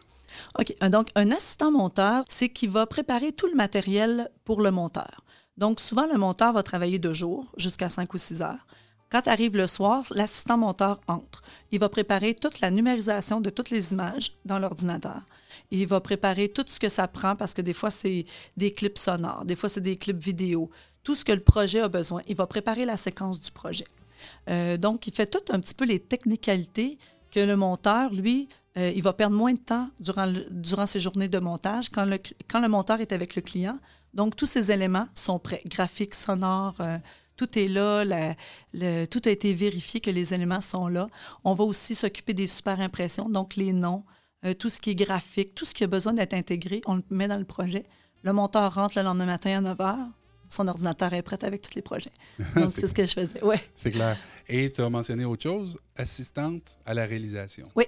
OK. 0.59 0.75
Un- 0.81 0.89
Donc, 0.89 1.07
un 1.15 1.31
assistant 1.31 1.71
monteur, 1.71 2.25
c'est 2.29 2.49
qui 2.49 2.67
va 2.67 2.85
préparer 2.85 3.31
tout 3.31 3.47
le 3.47 3.55
matériel 3.55 4.29
pour 4.43 4.61
le 4.61 4.71
monteur. 4.71 5.23
Donc, 5.57 5.79
souvent, 5.79 6.07
le 6.07 6.17
monteur 6.17 6.51
va 6.53 6.63
travailler 6.63 6.97
deux 6.99 7.13
jours, 7.13 7.51
jusqu'à 7.57 7.89
5 7.89 8.11
ou 8.13 8.17
6 8.17 8.41
heures. 8.41 8.65
Quand 9.11 9.27
arrive 9.27 9.55
le 9.55 9.67
soir, 9.67 10.03
l'assistant 10.15 10.57
monteur 10.57 10.99
entre. 11.07 11.43
Il 11.71 11.79
va 11.79 11.87
préparer 11.87 12.33
toute 12.33 12.61
la 12.61 12.71
numérisation 12.71 13.39
de 13.41 13.51
toutes 13.51 13.69
les 13.69 13.91
images 13.91 14.33
dans 14.43 14.57
l'ordinateur. 14.57 15.21
Il 15.69 15.85
va 15.85 16.01
préparer 16.01 16.49
tout 16.49 16.65
ce 16.67 16.79
que 16.79 16.89
ça 16.89 17.07
prend 17.07 17.35
parce 17.35 17.53
que 17.53 17.61
des 17.61 17.73
fois, 17.73 17.91
c'est 17.91 18.25
des 18.57 18.71
clips 18.71 18.97
sonores, 18.97 19.45
des 19.45 19.55
fois, 19.55 19.69
c'est 19.69 19.81
des 19.81 19.95
clips 19.97 20.17
vidéo. 20.17 20.71
Tout 21.03 21.13
ce 21.13 21.23
que 21.23 21.31
le 21.31 21.41
projet 21.43 21.81
a 21.81 21.89
besoin. 21.89 22.21
Il 22.27 22.35
va 22.35 22.47
préparer 22.47 22.85
la 22.85 22.97
séquence 22.97 23.39
du 23.39 23.51
projet. 23.51 23.85
Euh, 24.49 24.77
donc, 24.77 25.05
il 25.05 25.13
fait 25.13 25.27
tout 25.27 25.43
un 25.53 25.59
petit 25.59 25.75
peu 25.75 25.85
les 25.85 25.99
technicalités 25.99 26.97
que 27.33 27.39
le 27.39 27.55
monteur, 27.55 28.13
lui, 28.13 28.47
euh, 28.77 28.91
il 28.95 29.01
va 29.01 29.11
perdre 29.11 29.35
moins 29.35 29.53
de 29.53 29.59
temps 29.59 29.89
durant, 29.99 30.85
ses 30.85 30.99
journées 30.99 31.27
de 31.27 31.39
montage 31.39 31.89
quand 31.89 32.05
le, 32.05 32.67
monteur 32.67 33.01
est 33.01 33.11
avec 33.11 33.35
le 33.35 33.41
client. 33.41 33.77
Donc, 34.13 34.35
tous 34.35 34.45
ces 34.45 34.71
éléments 34.71 35.07
sont 35.15 35.39
prêts, 35.39 35.61
graphiques, 35.65 36.13
sonores, 36.13 36.75
euh, 36.79 36.99
tout 37.35 37.57
est 37.57 37.67
là, 37.67 38.05
tout 39.07 39.21
a 39.25 39.29
été 39.31 39.55
vérifié 39.55 39.99
que 39.99 40.11
les 40.11 40.35
éléments 40.35 40.61
sont 40.61 40.87
là. 40.87 41.07
On 41.43 41.53
va 41.53 41.63
aussi 41.63 41.95
s'occuper 41.95 42.35
des 42.35 42.47
super 42.47 42.79
impressions, 42.79 43.27
donc 43.27 43.55
les 43.55 43.73
noms, 43.73 44.03
euh, 44.45 44.53
tout 44.53 44.69
ce 44.69 44.79
qui 44.79 44.91
est 44.91 44.95
graphique, 44.95 45.55
tout 45.55 45.65
ce 45.65 45.73
qui 45.73 45.83
a 45.83 45.87
besoin 45.87 46.13
d'être 46.13 46.35
intégré, 46.35 46.81
on 46.85 46.95
le 46.95 47.03
met 47.09 47.27
dans 47.27 47.39
le 47.39 47.45
projet. 47.45 47.85
Le 48.21 48.33
monteur 48.33 48.75
rentre 48.75 48.99
le 48.99 49.03
lendemain 49.03 49.25
matin 49.25 49.57
à 49.57 49.61
9 49.61 49.77
h. 49.79 49.97
Son 50.49 50.67
ordinateur 50.67 51.13
est 51.13 51.21
prêt 51.21 51.43
avec 51.43 51.61
tous 51.61 51.75
les 51.75 51.81
projets. 51.81 52.11
Donc, 52.55 52.71
c'est 52.71 52.87
ce 52.87 52.93
que 52.93 53.05
je 53.05 53.13
faisais. 53.13 53.43
Ouais. 53.43 53.61
C'est 53.75 53.91
clair. 53.91 54.17
Et 54.47 54.71
tu 54.71 54.81
as 54.81 54.89
mentionné 54.89 55.25
autre 55.25 55.43
chose, 55.43 55.79
assistante 55.95 56.77
à 56.85 56.93
la 56.93 57.05
réalisation. 57.05 57.65
Oui. 57.75 57.85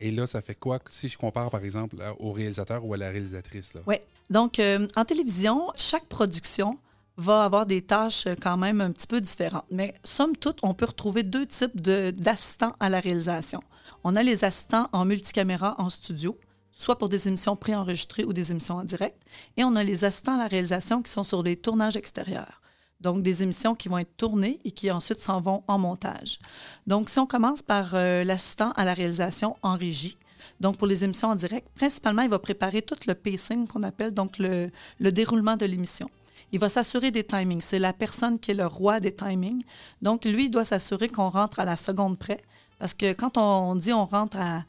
Et 0.00 0.10
là, 0.10 0.26
ça 0.26 0.42
fait 0.42 0.54
quoi 0.54 0.80
si 0.90 1.08
je 1.08 1.16
compare, 1.16 1.50
par 1.50 1.64
exemple, 1.64 1.96
au 2.18 2.32
réalisateur 2.32 2.84
ou 2.84 2.92
à 2.94 2.96
la 2.96 3.10
réalisatrice? 3.10 3.72
Oui. 3.86 3.96
Donc, 4.28 4.58
euh, 4.58 4.86
en 4.96 5.04
télévision, 5.04 5.70
chaque 5.76 6.06
production 6.06 6.78
va 7.16 7.44
avoir 7.44 7.66
des 7.66 7.82
tâches 7.82 8.26
quand 8.42 8.56
même 8.56 8.80
un 8.80 8.90
petit 8.90 9.06
peu 9.06 9.20
différentes. 9.20 9.64
Mais 9.70 9.94
somme 10.04 10.36
toute, 10.36 10.58
on 10.62 10.74
peut 10.74 10.86
retrouver 10.86 11.22
deux 11.22 11.46
types 11.46 11.80
d'assistants 11.80 12.74
à 12.80 12.88
la 12.88 13.00
réalisation. 13.00 13.62
On 14.02 14.16
a 14.16 14.22
les 14.22 14.44
assistants 14.44 14.88
en 14.92 15.04
multicaméra 15.04 15.76
en 15.78 15.90
studio, 15.90 16.36
soit 16.74 16.98
pour 16.98 17.08
des 17.08 17.28
émissions 17.28 17.56
préenregistrées 17.56 18.24
ou 18.24 18.32
des 18.32 18.50
émissions 18.50 18.76
en 18.76 18.84
direct. 18.84 19.22
Et 19.56 19.64
on 19.64 19.74
a 19.76 19.82
les 19.82 20.04
assistants 20.04 20.34
à 20.34 20.38
la 20.38 20.48
réalisation 20.48 21.02
qui 21.02 21.10
sont 21.10 21.24
sur 21.24 21.42
des 21.42 21.56
tournages 21.56 21.96
extérieurs. 21.96 22.60
Donc, 23.00 23.22
des 23.22 23.42
émissions 23.42 23.74
qui 23.74 23.88
vont 23.88 23.98
être 23.98 24.16
tournées 24.16 24.60
et 24.64 24.70
qui 24.70 24.90
ensuite 24.90 25.20
s'en 25.20 25.40
vont 25.40 25.62
en 25.68 25.78
montage. 25.78 26.38
Donc, 26.86 27.10
si 27.10 27.18
on 27.18 27.26
commence 27.26 27.62
par 27.62 27.94
euh, 27.94 28.24
l'assistant 28.24 28.72
à 28.72 28.84
la 28.84 28.94
réalisation 28.94 29.56
en 29.62 29.76
régie, 29.76 30.16
donc 30.60 30.78
pour 30.78 30.86
les 30.86 31.04
émissions 31.04 31.28
en 31.28 31.34
direct, 31.34 31.68
principalement, 31.74 32.22
il 32.22 32.30
va 32.30 32.38
préparer 32.38 32.82
tout 32.82 32.96
le 33.06 33.14
pacing 33.14 33.66
qu'on 33.66 33.82
appelle, 33.82 34.12
donc 34.12 34.38
le, 34.38 34.70
le 34.98 35.12
déroulement 35.12 35.56
de 35.56 35.66
l'émission. 35.66 36.08
Il 36.52 36.60
va 36.60 36.68
s'assurer 36.68 37.10
des 37.10 37.24
timings. 37.24 37.60
C'est 37.60 37.78
la 37.78 37.92
personne 37.92 38.38
qui 38.38 38.52
est 38.52 38.54
le 38.54 38.66
roi 38.66 39.00
des 39.00 39.14
timings. 39.14 39.64
Donc, 40.02 40.24
lui, 40.24 40.46
il 40.46 40.50
doit 40.50 40.64
s'assurer 40.64 41.08
qu'on 41.08 41.28
rentre 41.28 41.60
à 41.60 41.64
la 41.64 41.76
seconde 41.76 42.18
près. 42.18 42.40
Parce 42.78 42.94
que 42.94 43.12
quand 43.12 43.38
on 43.38 43.76
dit 43.76 43.92
on 43.92 44.04
rentre 44.04 44.38
à, 44.38 44.62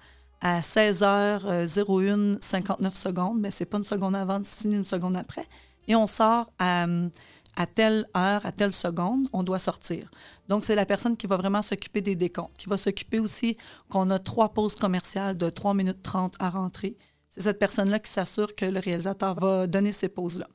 à 0.46 0.60
16h01, 0.60 2.40
59 2.40 2.96
secondes, 2.96 3.40
mais 3.40 3.50
ce 3.50 3.64
n'est 3.64 3.66
pas 3.66 3.80
une 3.80 3.84
seconde 3.84 4.16
avant 4.16 4.40
ni 4.66 4.76
une 4.76 4.84
seconde 4.84 5.18
après. 5.18 5.48
Et 5.88 5.96
on 5.96 6.06
sort 6.06 6.52
à, 6.60 6.86
telle 7.74 8.06
heure, 8.16 8.46
à 8.46 8.52
telle 8.52 8.72
seconde, 8.72 9.28
on 9.34 9.42
doit 9.42 9.58
sortir. 9.58 10.08
Donc, 10.48 10.64
c'est 10.64 10.76
la 10.76 10.86
personne 10.86 11.18
qui 11.18 11.26
va 11.26 11.36
vraiment 11.36 11.64
s'occuper 11.64 12.02
des 12.02 12.16
décomptes, 12.16 12.56
qui 12.60 12.70
va 12.70 12.78
s'occuper 12.78 13.18
aussi 13.18 13.58
qu'on 13.90 14.12
a 14.12 14.20
trois 14.20 14.50
pauses 14.54 14.76
commerciales 14.76 15.36
de 15.36 15.50
3 15.50 15.74
minutes 15.74 16.04
30 16.04 16.36
à 16.38 16.52
rentrer. 16.52 16.96
C'est 17.32 17.42
cette 17.42 17.58
personne-là 17.58 17.98
qui 17.98 18.12
s'assure 18.12 18.54
que 18.54 18.66
le 18.66 18.80
réalisateur 18.80 19.34
va 19.34 19.66
donner 19.66 19.92
ces 19.92 20.10
pauses-là. 20.10 20.48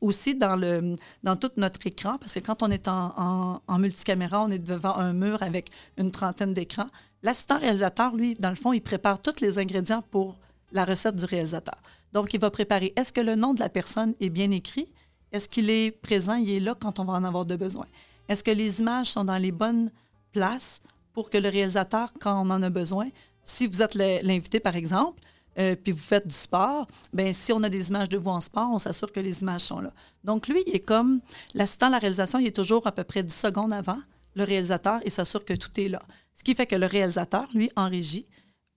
Aussi, 0.00 0.34
dans, 0.36 0.56
le, 0.56 0.96
dans 1.22 1.36
tout 1.36 1.50
notre 1.58 1.86
écran, 1.86 2.16
parce 2.16 2.32
que 2.32 2.40
quand 2.40 2.62
on 2.62 2.70
est 2.70 2.88
en, 2.88 3.60
multicaméra, 3.78 4.42
on 4.42 4.48
est 4.48 4.58
devant 4.58 4.96
un 4.96 5.12
mur 5.12 5.42
avec 5.42 5.70
une 5.98 6.10
trentaine 6.10 6.54
d'écrans. 6.54 6.88
L'assistant 7.24 7.58
réalisateur, 7.58 8.14
lui, 8.14 8.34
dans 8.34 8.50
le 8.50 8.54
fond, 8.54 8.74
il 8.74 8.82
prépare 8.82 9.20
tous 9.20 9.40
les 9.40 9.58
ingrédients 9.58 10.02
pour 10.10 10.36
la 10.72 10.84
recette 10.84 11.16
du 11.16 11.24
réalisateur. 11.24 11.80
Donc, 12.12 12.34
il 12.34 12.38
va 12.38 12.50
préparer 12.50 12.92
est-ce 12.96 13.14
que 13.14 13.22
le 13.22 13.34
nom 13.34 13.54
de 13.54 13.60
la 13.60 13.70
personne 13.70 14.14
est 14.20 14.28
bien 14.28 14.50
écrit? 14.50 14.92
Est-ce 15.32 15.48
qu'il 15.48 15.70
est 15.70 15.90
présent? 15.90 16.34
Il 16.34 16.50
est 16.50 16.60
là 16.60 16.76
quand 16.78 16.98
on 17.00 17.04
va 17.04 17.14
en 17.14 17.24
avoir 17.24 17.46
de 17.46 17.56
besoin? 17.56 17.86
Est-ce 18.28 18.44
que 18.44 18.50
les 18.50 18.80
images 18.80 19.06
sont 19.06 19.24
dans 19.24 19.38
les 19.38 19.52
bonnes 19.52 19.90
places 20.32 20.80
pour 21.14 21.30
que 21.30 21.38
le 21.38 21.48
réalisateur, 21.48 22.12
quand 22.20 22.46
on 22.46 22.50
en 22.50 22.62
a 22.62 22.68
besoin, 22.68 23.08
si 23.42 23.66
vous 23.66 23.80
êtes 23.80 23.94
l'invité, 23.94 24.60
par 24.60 24.76
exemple, 24.76 25.22
euh, 25.58 25.76
puis 25.76 25.92
vous 25.92 25.98
faites 25.98 26.26
du 26.26 26.34
sport, 26.34 26.86
bien, 27.14 27.32
si 27.32 27.54
on 27.54 27.62
a 27.62 27.70
des 27.70 27.88
images 27.88 28.10
de 28.10 28.18
vous 28.18 28.30
en 28.30 28.40
sport, 28.42 28.68
on 28.70 28.78
s'assure 28.78 29.10
que 29.10 29.20
les 29.20 29.40
images 29.40 29.62
sont 29.62 29.80
là. 29.80 29.94
Donc, 30.24 30.46
lui, 30.46 30.62
il 30.66 30.76
est 30.76 30.84
comme 30.84 31.20
l'assistant 31.54 31.86
à 31.86 31.90
la 31.90 31.98
réalisation, 31.98 32.38
il 32.38 32.48
est 32.48 32.56
toujours 32.56 32.86
à 32.86 32.92
peu 32.92 33.04
près 33.04 33.22
10 33.22 33.34
secondes 33.34 33.72
avant 33.72 34.00
le 34.34 34.44
réalisateur 34.44 35.00
et 35.04 35.10
s'assure 35.10 35.44
que 35.44 35.54
tout 35.54 35.70
est 35.80 35.88
là. 35.88 36.02
Ce 36.34 36.42
qui 36.42 36.54
fait 36.54 36.66
que 36.66 36.76
le 36.76 36.86
réalisateur, 36.86 37.44
lui, 37.54 37.70
en 37.76 37.88
régie, 37.88 38.26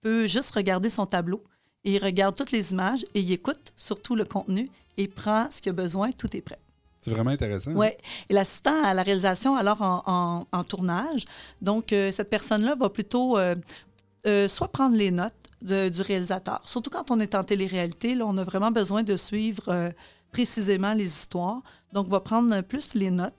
peut 0.01 0.27
juste 0.27 0.51
regarder 0.51 0.89
son 0.89 1.05
tableau 1.05 1.43
et 1.83 1.95
il 1.95 2.03
regarde 2.03 2.35
toutes 2.35 2.51
les 2.51 2.71
images 2.71 3.03
et 3.13 3.21
il 3.21 3.31
écoute 3.31 3.73
surtout 3.75 4.15
le 4.15 4.25
contenu 4.25 4.69
et 4.97 5.07
prend 5.07 5.49
ce 5.51 5.61
qu'il 5.61 5.69
a 5.71 5.73
besoin, 5.73 6.11
tout 6.11 6.35
est 6.35 6.41
prêt. 6.41 6.59
C'est 6.99 7.11
vraiment 7.11 7.31
intéressant. 7.31 7.71
Oui. 7.73 7.87
Et 8.29 8.33
l'assistant 8.33 8.83
à 8.83 8.93
la 8.93 9.03
réalisation, 9.03 9.55
alors 9.55 9.81
en, 9.81 10.63
tournage, 10.63 11.25
donc 11.61 11.93
euh, 11.93 12.11
cette 12.11 12.29
personne-là 12.29 12.75
va 12.75 12.89
plutôt 12.89 13.37
euh, 13.37 13.55
soit 14.47 14.67
prendre 14.67 14.95
les 14.95 15.11
notes, 15.11 15.33
du 15.61 16.01
réalisateur. 16.01 16.61
Surtout 16.65 16.89
quand 16.89 17.09
on 17.09 17.19
est 17.19 17.33
en 17.33 17.43
télé-réalité, 17.43 18.13
là, 18.13 18.25
on 18.27 18.37
a 18.37 18.43
vraiment 18.43 18.71
besoin 18.71 19.01
de 19.03 19.17
suivre 19.17 19.69
euh, 19.69 19.89
précisément 20.31 20.93
les 20.93 21.07
histoires. 21.07 21.61
Donc, 21.93 22.07
on 22.07 22.11
va 22.11 22.19
prendre 22.19 22.61
plus 22.61 22.93
les 22.93 23.09
notes. 23.09 23.33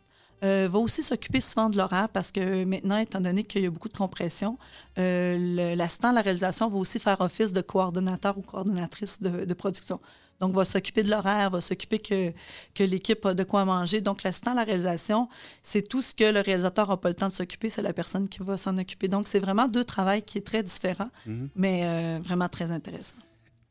Euh, 0.44 0.68
va 0.70 0.78
aussi 0.78 1.02
s'occuper 1.02 1.40
souvent 1.40 1.68
de 1.68 1.76
l'horaire 1.76 2.08
parce 2.10 2.30
que 2.30 2.64
maintenant, 2.64 2.98
étant 2.98 3.20
donné 3.20 3.42
qu'il 3.42 3.62
y 3.62 3.66
a 3.66 3.70
beaucoup 3.70 3.88
de 3.88 3.96
compression, 3.96 4.56
euh, 4.98 5.74
l'assistant 5.74 6.10
à 6.10 6.12
la 6.12 6.22
réalisation 6.22 6.68
va 6.68 6.76
aussi 6.78 7.00
faire 7.00 7.20
office 7.20 7.52
de 7.52 7.60
coordonnateur 7.60 8.38
ou 8.38 8.42
coordonnatrice 8.42 9.20
de, 9.20 9.44
de 9.44 9.54
production. 9.54 10.00
Donc, 10.40 10.54
va 10.54 10.64
s'occuper 10.64 11.02
de 11.02 11.10
l'horaire, 11.10 11.50
va 11.50 11.60
s'occuper 11.60 11.98
que, 11.98 12.32
que 12.74 12.84
l'équipe 12.84 13.24
a 13.26 13.34
de 13.34 13.42
quoi 13.42 13.64
manger. 13.64 14.00
Donc, 14.00 14.22
l'assistant 14.22 14.52
à 14.52 14.54
la 14.54 14.64
réalisation, 14.64 15.28
c'est 15.62 15.82
tout 15.82 16.00
ce 16.02 16.14
que 16.14 16.32
le 16.32 16.40
réalisateur 16.40 16.88
n'a 16.88 16.96
pas 16.96 17.08
le 17.08 17.14
temps 17.14 17.28
de 17.28 17.32
s'occuper, 17.32 17.70
c'est 17.70 17.82
la 17.82 17.92
personne 17.92 18.28
qui 18.28 18.38
va 18.42 18.56
s'en 18.56 18.76
occuper. 18.76 19.08
Donc, 19.08 19.26
c'est 19.26 19.40
vraiment 19.40 19.66
deux 19.66 19.84
travails 19.84 20.22
qui 20.22 20.38
est 20.38 20.46
très 20.46 20.62
différents, 20.62 21.10
mhm. 21.26 21.48
mais 21.56 21.80
euh, 21.82 22.20
vraiment 22.22 22.48
très 22.48 22.70
intéressant. 22.70 23.16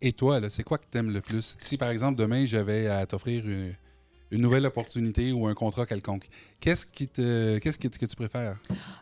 Et 0.02 0.12
toi, 0.12 0.42
c'est 0.50 0.64
quoi 0.64 0.78
que 0.78 0.86
tu 0.92 0.98
aimes 0.98 1.12
le 1.12 1.22
plus? 1.22 1.56
Si, 1.60 1.78
par 1.78 1.90
exemple, 1.90 2.20
demain, 2.20 2.46
j'avais 2.46 2.88
à 2.88 3.06
t'offrir 3.06 3.48
une, 3.48 3.74
une 4.32 4.42
nouvelle 4.42 4.66
opportunité 4.66 5.32
ou 5.32 5.48
un 5.48 5.54
contrat 5.54 5.86
quelconque. 5.86 6.28
Qu'est-ce 6.60 6.86
qui 6.86 7.08
te, 7.08 7.58
qu'est-ce 7.60 7.78
que, 7.78 7.88
tu 7.88 8.16
préfères? 8.16 8.58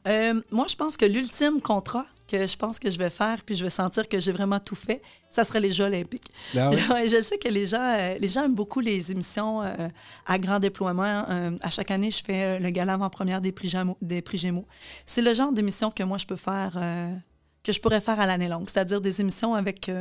Euh, 0.07 0.41
moi, 0.51 0.65
je 0.69 0.75
pense 0.75 0.97
que 0.97 1.05
l'ultime 1.05 1.61
contrat 1.61 2.05
que 2.27 2.47
je 2.47 2.57
pense 2.57 2.79
que 2.79 2.89
je 2.89 2.97
vais 2.97 3.11
faire, 3.11 3.43
puis 3.43 3.55
je 3.55 3.63
vais 3.63 3.69
sentir 3.69 4.07
que 4.09 4.19
j'ai 4.19 4.31
vraiment 4.31 4.59
tout 4.59 4.75
fait, 4.75 5.01
ça 5.29 5.43
serait 5.43 5.59
les 5.59 5.71
Jeux 5.71 5.85
olympiques. 5.85 6.27
Ah 6.57 6.71
je 7.07 7.21
sais 7.21 7.37
que 7.37 7.47
les 7.49 7.67
gens, 7.67 7.93
euh, 7.99 8.15
les 8.19 8.27
gens 8.27 8.45
aiment 8.45 8.55
beaucoup 8.55 8.79
les 8.79 9.11
émissions 9.11 9.61
euh, 9.61 9.87
à 10.25 10.39
grand 10.39 10.59
déploiement. 10.59 11.23
à 11.61 11.69
chaque 11.69 11.91
année, 11.91 12.09
je 12.09 12.23
fais 12.23 12.59
le 12.59 12.69
gala 12.71 12.93
avant-première 12.93 13.41
des 13.41 13.51
prix, 13.51 13.73
des 14.01 14.21
prix 14.23 14.37
Gémeaux. 14.37 14.65
C'est 15.05 15.21
le 15.21 15.33
genre 15.33 15.51
d'émission 15.51 15.91
que 15.91 16.03
moi, 16.03 16.17
je 16.17 16.25
peux 16.25 16.35
faire 16.35 16.79
que 17.63 17.71
je 17.71 17.81
pourrais 17.81 18.01
faire 18.01 18.19
à 18.19 18.27
l'année 18.27 18.47
longue, 18.47 18.69
c'est-à-dire 18.69 19.01
des 19.01 19.21
émissions 19.21 19.55
avec 19.55 19.91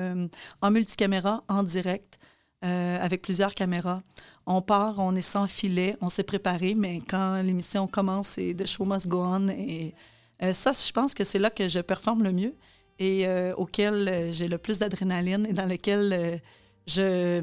en 0.60 0.70
multicaméra, 0.70 1.44
en 1.48 1.62
direct, 1.62 2.18
avec 2.62 3.20
plusieurs 3.22 3.54
caméras. 3.54 4.02
On 4.46 4.60
part, 4.60 4.98
on 4.98 5.14
est 5.14 5.22
sans 5.22 5.46
filet, 5.46 5.96
on 6.00 6.08
s'est 6.08 6.22
préparé, 6.22 6.74
mais 6.74 7.00
quand 7.00 7.40
l'émission 7.42 7.86
commence, 7.86 8.28
c'est 8.28 8.54
The 8.54 8.66
Show 8.66 8.84
Must 8.84 9.08
Go 9.08 9.22
On. 9.22 9.48
Et 9.48 9.94
euh, 10.42 10.52
ça, 10.52 10.72
je 10.72 10.92
pense 10.92 11.14
que 11.14 11.24
c'est 11.24 11.38
là 11.38 11.50
que 11.50 11.68
je 11.68 11.80
performe 11.80 12.22
le 12.22 12.32
mieux 12.32 12.54
et 12.98 13.26
euh, 13.26 13.54
auquel 13.56 14.08
euh, 14.08 14.32
j'ai 14.32 14.48
le 14.48 14.58
plus 14.58 14.78
d'adrénaline 14.78 15.46
et 15.46 15.52
dans 15.54 15.66
lequel 15.66 16.40
j'ai 16.86 17.40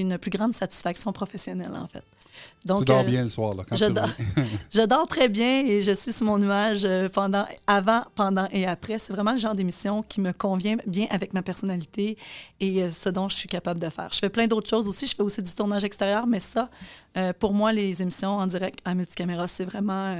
une 0.00 0.18
plus 0.18 0.30
grande 0.30 0.52
satisfaction 0.52 1.12
professionnelle, 1.12 1.72
en 1.74 1.88
fait. 1.88 2.04
Donc, 2.64 2.80
tu 2.80 2.84
dors 2.86 3.04
bien 3.04 3.24
le 3.24 3.28
soir, 3.28 3.54
là, 3.54 3.64
quand 3.68 3.76
je, 3.76 3.86
dors, 3.86 4.08
je 4.72 4.82
dors 4.82 5.06
très 5.06 5.28
bien 5.28 5.66
et 5.66 5.82
je 5.82 5.92
suis 5.92 6.12
sur 6.12 6.26
mon 6.26 6.38
nuage 6.38 6.86
pendant, 7.12 7.44
avant, 7.66 8.02
pendant 8.14 8.46
et 8.50 8.66
après. 8.66 8.98
C'est 8.98 9.12
vraiment 9.12 9.32
le 9.32 9.38
genre 9.38 9.54
d'émission 9.54 10.02
qui 10.02 10.20
me 10.20 10.32
convient 10.32 10.76
bien 10.86 11.06
avec 11.10 11.32
ma 11.34 11.42
personnalité 11.42 12.16
et 12.60 12.88
ce 12.90 13.08
dont 13.08 13.28
je 13.28 13.36
suis 13.36 13.48
capable 13.48 13.80
de 13.80 13.88
faire. 13.88 14.08
Je 14.12 14.18
fais 14.18 14.28
plein 14.30 14.46
d'autres 14.46 14.68
choses 14.68 14.86
aussi. 14.86 15.06
Je 15.06 15.14
fais 15.14 15.22
aussi 15.22 15.42
du 15.42 15.52
tournage 15.52 15.84
extérieur, 15.84 16.26
mais 16.26 16.40
ça, 16.40 16.70
pour 17.38 17.52
moi, 17.52 17.72
les 17.72 18.00
émissions 18.00 18.38
en 18.38 18.46
direct 18.46 18.78
à 18.84 18.94
multicaméra, 18.94 19.48
c'est 19.48 19.64
vraiment 19.64 20.14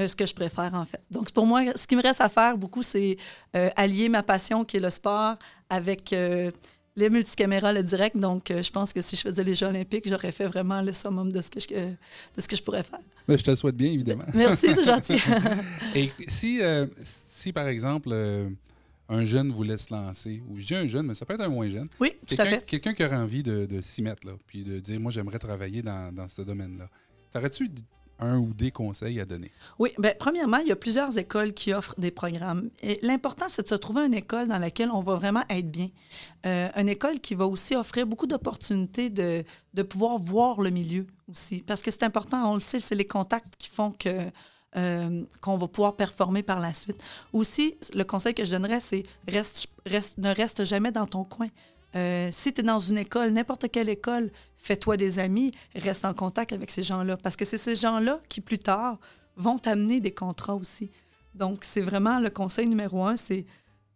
euh, 0.00 0.08
ce 0.08 0.16
que 0.16 0.24
je 0.24 0.34
préfère, 0.34 0.72
en 0.74 0.84
fait. 0.84 1.00
Donc, 1.10 1.30
pour 1.32 1.46
moi, 1.46 1.60
ce 1.76 1.86
qui 1.86 1.96
me 1.96 2.02
reste 2.02 2.22
à 2.22 2.28
faire 2.28 2.56
beaucoup, 2.56 2.82
c'est 2.82 3.18
euh, 3.54 3.68
allier 3.76 4.08
ma 4.08 4.22
passion, 4.22 4.64
qui 4.64 4.78
est 4.78 4.80
le 4.80 4.88
sport, 4.88 5.36
avec 5.68 6.12
euh, 6.12 6.50
les 6.96 7.10
multicaméras, 7.10 7.72
le 7.72 7.82
direct. 7.82 8.16
Donc, 8.16 8.44
je 8.48 8.70
pense 8.70 8.92
que 8.92 9.00
si 9.00 9.16
je 9.16 9.22
faisais 9.22 9.44
les 9.44 9.54
Jeux 9.54 9.66
olympiques, 9.66 10.08
j'aurais 10.08 10.32
fait 10.32 10.46
vraiment 10.46 10.82
le 10.82 10.92
summum 10.92 11.32
de 11.32 11.40
ce 11.40 11.50
que 11.50 11.60
je, 11.60 11.68
de 11.68 12.40
ce 12.40 12.48
que 12.48 12.56
je 12.56 12.62
pourrais 12.62 12.82
faire. 12.82 13.00
Mais 13.28 13.38
je 13.38 13.44
te 13.44 13.50
le 13.50 13.56
souhaite 13.56 13.76
bien, 13.76 13.90
évidemment. 13.90 14.24
Merci, 14.34 14.74
c'est 14.74 14.84
gentil. 14.84 15.18
Et 15.94 16.10
si, 16.28 16.60
si, 17.02 17.52
par 17.52 17.68
exemple, 17.68 18.12
un 19.08 19.24
jeune 19.24 19.50
voulait 19.52 19.76
se 19.76 19.92
lancer, 19.92 20.42
ou 20.48 20.58
je 20.58 20.66
dis 20.66 20.74
un 20.74 20.86
jeune, 20.86 21.06
mais 21.06 21.14
ça 21.14 21.26
peut 21.26 21.34
être 21.34 21.42
un 21.42 21.48
moins 21.48 21.68
jeune. 21.68 21.88
Oui, 22.00 22.12
tout 22.26 22.36
à 22.38 22.46
fait. 22.46 22.64
Quelqu'un 22.64 22.94
qui 22.94 23.04
aurait 23.04 23.16
envie 23.16 23.42
de, 23.42 23.80
s'y 23.80 24.02
mettre, 24.02 24.26
là, 24.26 24.32
puis 24.46 24.62
de 24.62 24.78
dire, 24.80 24.98
moi, 25.00 25.12
j'aimerais 25.12 25.38
travailler 25.38 25.82
dans, 25.82 26.14
dans 26.14 26.28
ce 26.28 26.42
domaine-là. 26.42 26.88
T'aurais-tu 27.32 27.70
un 28.22 28.38
ou 28.38 28.54
des 28.54 28.70
conseils 28.70 29.20
à 29.20 29.24
donner? 29.24 29.50
Oui, 29.78 29.90
bien, 29.98 30.12
premièrement, 30.18 30.58
il 30.58 30.68
y 30.68 30.72
a 30.72 30.76
plusieurs 30.76 31.16
écoles 31.18 31.52
qui 31.52 31.72
offrent 31.72 31.98
des 31.98 32.10
programmes. 32.10 32.70
Et 32.82 32.98
l'important, 33.02 33.46
c'est 33.48 33.62
de 33.62 33.68
se 33.68 33.74
trouver 33.74 34.06
une 34.06 34.14
école 34.14 34.48
dans 34.48 34.58
laquelle 34.58 34.90
on 34.90 35.00
va 35.00 35.16
vraiment 35.16 35.44
être 35.50 35.70
bien. 35.70 35.88
Euh, 36.46 36.68
une 36.76 36.88
école 36.88 37.20
qui 37.20 37.34
va 37.34 37.46
aussi 37.46 37.76
offrir 37.76 38.06
beaucoup 38.06 38.26
d'opportunités 38.26 39.10
de, 39.10 39.44
de 39.74 39.82
pouvoir 39.82 40.16
voir 40.18 40.60
le 40.60 40.70
milieu 40.70 41.06
aussi. 41.30 41.62
Parce 41.66 41.82
que 41.82 41.90
c'est 41.90 42.04
important, 42.04 42.50
on 42.50 42.54
le 42.54 42.60
sait, 42.60 42.78
c'est 42.78 42.94
les 42.94 43.06
contacts 43.06 43.56
qui 43.56 43.68
font 43.68 43.90
que 43.92 44.30
euh, 44.74 45.24
qu'on 45.42 45.58
va 45.58 45.68
pouvoir 45.68 45.96
performer 45.96 46.42
par 46.42 46.58
la 46.58 46.72
suite. 46.72 47.02
Aussi, 47.34 47.76
le 47.94 48.04
conseil 48.04 48.32
que 48.32 48.42
je 48.42 48.52
donnerais, 48.52 48.80
c'est 48.80 49.02
reste, 49.28 49.68
ne 50.16 50.34
reste 50.34 50.64
jamais 50.64 50.90
dans 50.90 51.06
ton 51.06 51.24
coin. 51.24 51.48
Euh, 51.94 52.28
si 52.32 52.52
tu 52.52 52.60
es 52.60 52.64
dans 52.64 52.80
une 52.80 52.98
école, 52.98 53.30
n'importe 53.30 53.70
quelle 53.70 53.88
école, 53.88 54.30
fais-toi 54.56 54.96
des 54.96 55.18
amis, 55.18 55.52
reste 55.74 56.04
en 56.04 56.14
contact 56.14 56.52
avec 56.52 56.70
ces 56.70 56.82
gens-là. 56.82 57.16
Parce 57.16 57.36
que 57.36 57.44
c'est 57.44 57.58
ces 57.58 57.76
gens-là 57.76 58.20
qui, 58.28 58.40
plus 58.40 58.58
tard, 58.58 58.98
vont 59.36 59.58
t'amener 59.58 60.00
des 60.00 60.12
contrats 60.12 60.54
aussi. 60.54 60.90
Donc, 61.34 61.60
c'est 61.62 61.80
vraiment 61.80 62.18
le 62.18 62.30
conseil 62.30 62.66
numéro 62.66 63.04
un, 63.04 63.16
c'est 63.16 63.46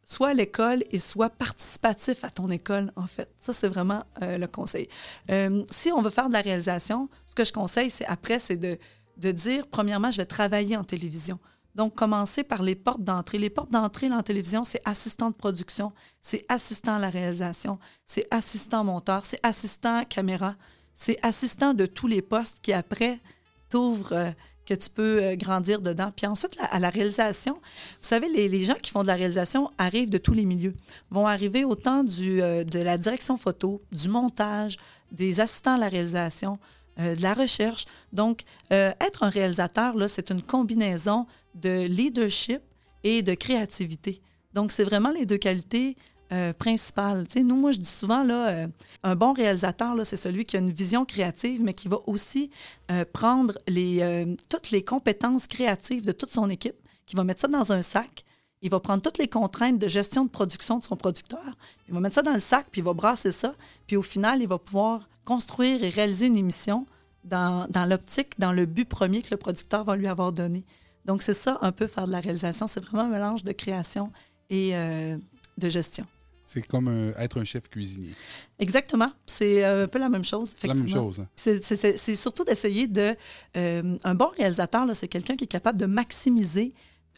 soit 0.04 0.28
à 0.28 0.34
l'école 0.34 0.84
et 0.92 0.98
soit 0.98 1.30
participatif 1.30 2.24
à 2.24 2.30
ton 2.30 2.48
école, 2.48 2.92
en 2.96 3.06
fait. 3.06 3.28
Ça, 3.40 3.52
c'est 3.52 3.68
vraiment 3.68 4.04
euh, 4.22 4.38
le 4.38 4.46
conseil. 4.46 4.88
Euh, 5.30 5.64
si 5.70 5.90
on 5.92 6.00
veut 6.00 6.10
faire 6.10 6.28
de 6.28 6.32
la 6.32 6.40
réalisation, 6.40 7.08
ce 7.26 7.34
que 7.34 7.44
je 7.44 7.52
conseille, 7.52 7.90
c'est 7.90 8.06
après, 8.06 8.38
c'est 8.38 8.56
de, 8.56 8.78
de 9.16 9.32
dire, 9.32 9.66
premièrement, 9.66 10.10
je 10.10 10.18
vais 10.18 10.26
travailler 10.26 10.76
en 10.76 10.84
télévision. 10.84 11.38
Donc, 11.76 11.94
commencer 11.94 12.42
par 12.42 12.62
les 12.62 12.74
portes 12.74 13.02
d'entrée. 13.02 13.38
Les 13.38 13.50
portes 13.50 13.70
d'entrée 13.70 14.10
en 14.10 14.22
télévision, 14.22 14.64
c'est 14.64 14.80
assistant 14.86 15.28
de 15.28 15.34
production, 15.34 15.92
c'est 16.22 16.42
assistant 16.48 16.94
à 16.94 16.98
la 16.98 17.10
réalisation, 17.10 17.78
c'est 18.06 18.26
assistant 18.30 18.82
monteur, 18.82 19.26
c'est 19.26 19.38
assistant 19.42 20.02
caméra, 20.06 20.56
c'est 20.94 21.18
assistant 21.22 21.74
de 21.74 21.84
tous 21.84 22.06
les 22.06 22.22
postes 22.22 22.60
qui, 22.62 22.72
après, 22.72 23.20
t'ouvrent, 23.68 24.14
euh, 24.14 24.30
que 24.64 24.72
tu 24.72 24.88
peux 24.88 25.22
euh, 25.22 25.36
grandir 25.36 25.82
dedans. 25.82 26.10
Puis 26.16 26.26
ensuite, 26.26 26.56
à 26.58 26.78
la 26.78 26.88
réalisation, 26.88 27.52
vous 27.52 28.08
savez, 28.08 28.30
les, 28.30 28.64
gens 28.64 28.76
qui 28.80 28.90
font 28.90 29.02
de 29.02 29.08
la 29.08 29.14
réalisation 29.14 29.70
arrivent 29.76 30.08
de 30.08 30.18
tous 30.18 30.32
les 30.32 30.46
milieux. 30.46 30.74
Vont 31.10 31.26
arriver 31.26 31.66
autant 31.66 32.02
du, 32.02 32.40
euh, 32.40 32.64
de 32.64 32.78
la 32.78 32.96
direction 32.96 33.36
photo, 33.36 33.82
du 33.92 34.08
montage, 34.08 34.78
des 35.12 35.40
assistants 35.40 35.74
à 35.74 35.78
la 35.78 35.90
réalisation, 35.90 36.58
de 36.98 37.22
la 37.22 37.34
recherche. 37.34 37.84
Donc, 38.14 38.44
être 38.70 39.22
un 39.22 39.28
réalisateur, 39.28 39.94
là, 39.94 40.08
c'est 40.08 40.30
une 40.30 40.40
combinaison 40.40 41.26
de 41.56 41.86
leadership 41.86 42.60
et 43.04 43.22
de 43.22 43.34
créativité. 43.34 44.20
Donc, 44.52 44.72
c'est 44.72 44.84
vraiment 44.84 45.10
les 45.10 45.26
deux 45.26 45.36
qualités 45.36 45.96
euh, 46.32 46.52
principales. 46.52 47.24
nous, 47.36 47.54
moi, 47.54 47.70
je 47.70 47.78
dis 47.78 47.84
souvent, 47.84 48.24
là, 48.24 48.48
euh, 48.48 48.66
un 49.04 49.14
bon 49.14 49.32
réalisateur, 49.32 49.94
là, 49.94 50.04
c'est 50.04 50.16
celui 50.16 50.44
qui 50.44 50.56
a 50.56 50.58
une 50.58 50.72
vision 50.72 51.04
créative, 51.04 51.62
mais 51.62 51.72
qui 51.72 51.86
va 51.86 51.98
aussi 52.06 52.50
euh, 52.90 53.04
prendre 53.12 53.56
les, 53.68 54.26
toutes 54.48 54.72
les 54.72 54.82
compétences 54.82 55.46
créatives 55.46 56.04
de 56.04 56.10
toute 56.12 56.32
son 56.32 56.50
équipe, 56.50 56.74
qui 57.06 57.14
va 57.14 57.22
mettre 57.22 57.42
ça 57.42 57.48
dans 57.48 57.72
un 57.72 57.82
sac. 57.82 58.24
Il 58.62 58.70
va 58.70 58.80
prendre 58.80 59.02
toutes 59.02 59.18
les 59.18 59.28
contraintes 59.28 59.78
de 59.78 59.86
gestion 59.86 60.24
de 60.24 60.30
production 60.30 60.78
de 60.78 60.84
son 60.84 60.96
producteur. 60.96 61.56
Il 61.86 61.94
va 61.94 62.00
mettre 62.00 62.16
ça 62.16 62.22
dans 62.22 62.34
le 62.34 62.40
sac, 62.40 62.66
puis 62.72 62.80
il 62.80 62.84
va 62.84 62.92
brasser 62.92 63.30
ça. 63.30 63.52
Puis 63.86 63.96
au 63.96 64.02
final, 64.02 64.42
il 64.42 64.48
va 64.48 64.58
pouvoir 64.58 65.08
construire 65.24 65.84
et 65.84 65.90
réaliser 65.90 66.26
une 66.26 66.36
émission 66.36 66.86
dans, 67.22 67.68
dans 67.70 67.84
l'optique, 67.84 68.38
dans 68.40 68.52
le 68.52 68.66
but 68.66 68.88
premier 68.88 69.22
que 69.22 69.28
le 69.30 69.36
producteur 69.36 69.84
va 69.84 69.94
lui 69.94 70.08
avoir 70.08 70.32
donné. 70.32 70.64
Donc, 71.06 71.22
c'est 71.22 71.34
ça 71.34 71.58
un 71.62 71.72
peu 71.72 71.86
faire 71.86 72.06
de 72.06 72.12
la 72.12 72.20
réalisation. 72.20 72.66
C'est 72.66 72.80
vraiment 72.80 73.04
un 73.04 73.08
mélange 73.08 73.44
de 73.44 73.52
création 73.52 74.12
et 74.50 74.70
euh, 74.74 75.16
de 75.56 75.68
gestion. 75.68 76.04
C'est 76.44 76.62
comme 76.62 77.12
être 77.18 77.40
un 77.40 77.44
chef 77.44 77.68
cuisinier. 77.68 78.12
Exactement. 78.60 79.10
C'est 79.26 79.64
euh, 79.64 79.84
un 79.84 79.88
peu 79.88 79.98
la 79.98 80.08
même 80.08 80.24
chose, 80.24 80.52
effectivement. 80.52 80.94
La 80.94 81.02
même 81.02 81.12
chose. 81.12 81.20
Hein. 81.20 81.96
C'est 81.96 82.14
surtout 82.14 82.44
d'essayer 82.44 82.86
de... 82.86 83.16
Euh, 83.56 83.98
un 84.04 84.14
bon 84.14 84.28
réalisateur, 84.36 84.86
c'est 84.94 85.08
quelqu'un 85.08 85.34
qui 85.34 85.44
est 85.44 85.48
capable 85.48 85.78
de 85.78 85.86
maximiser 85.86 86.72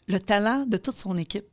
le 0.07 0.19
talent 0.19 0.65
de 0.65 0.77
toute 0.77 0.95
son 0.95 1.15
équipe. 1.15 1.45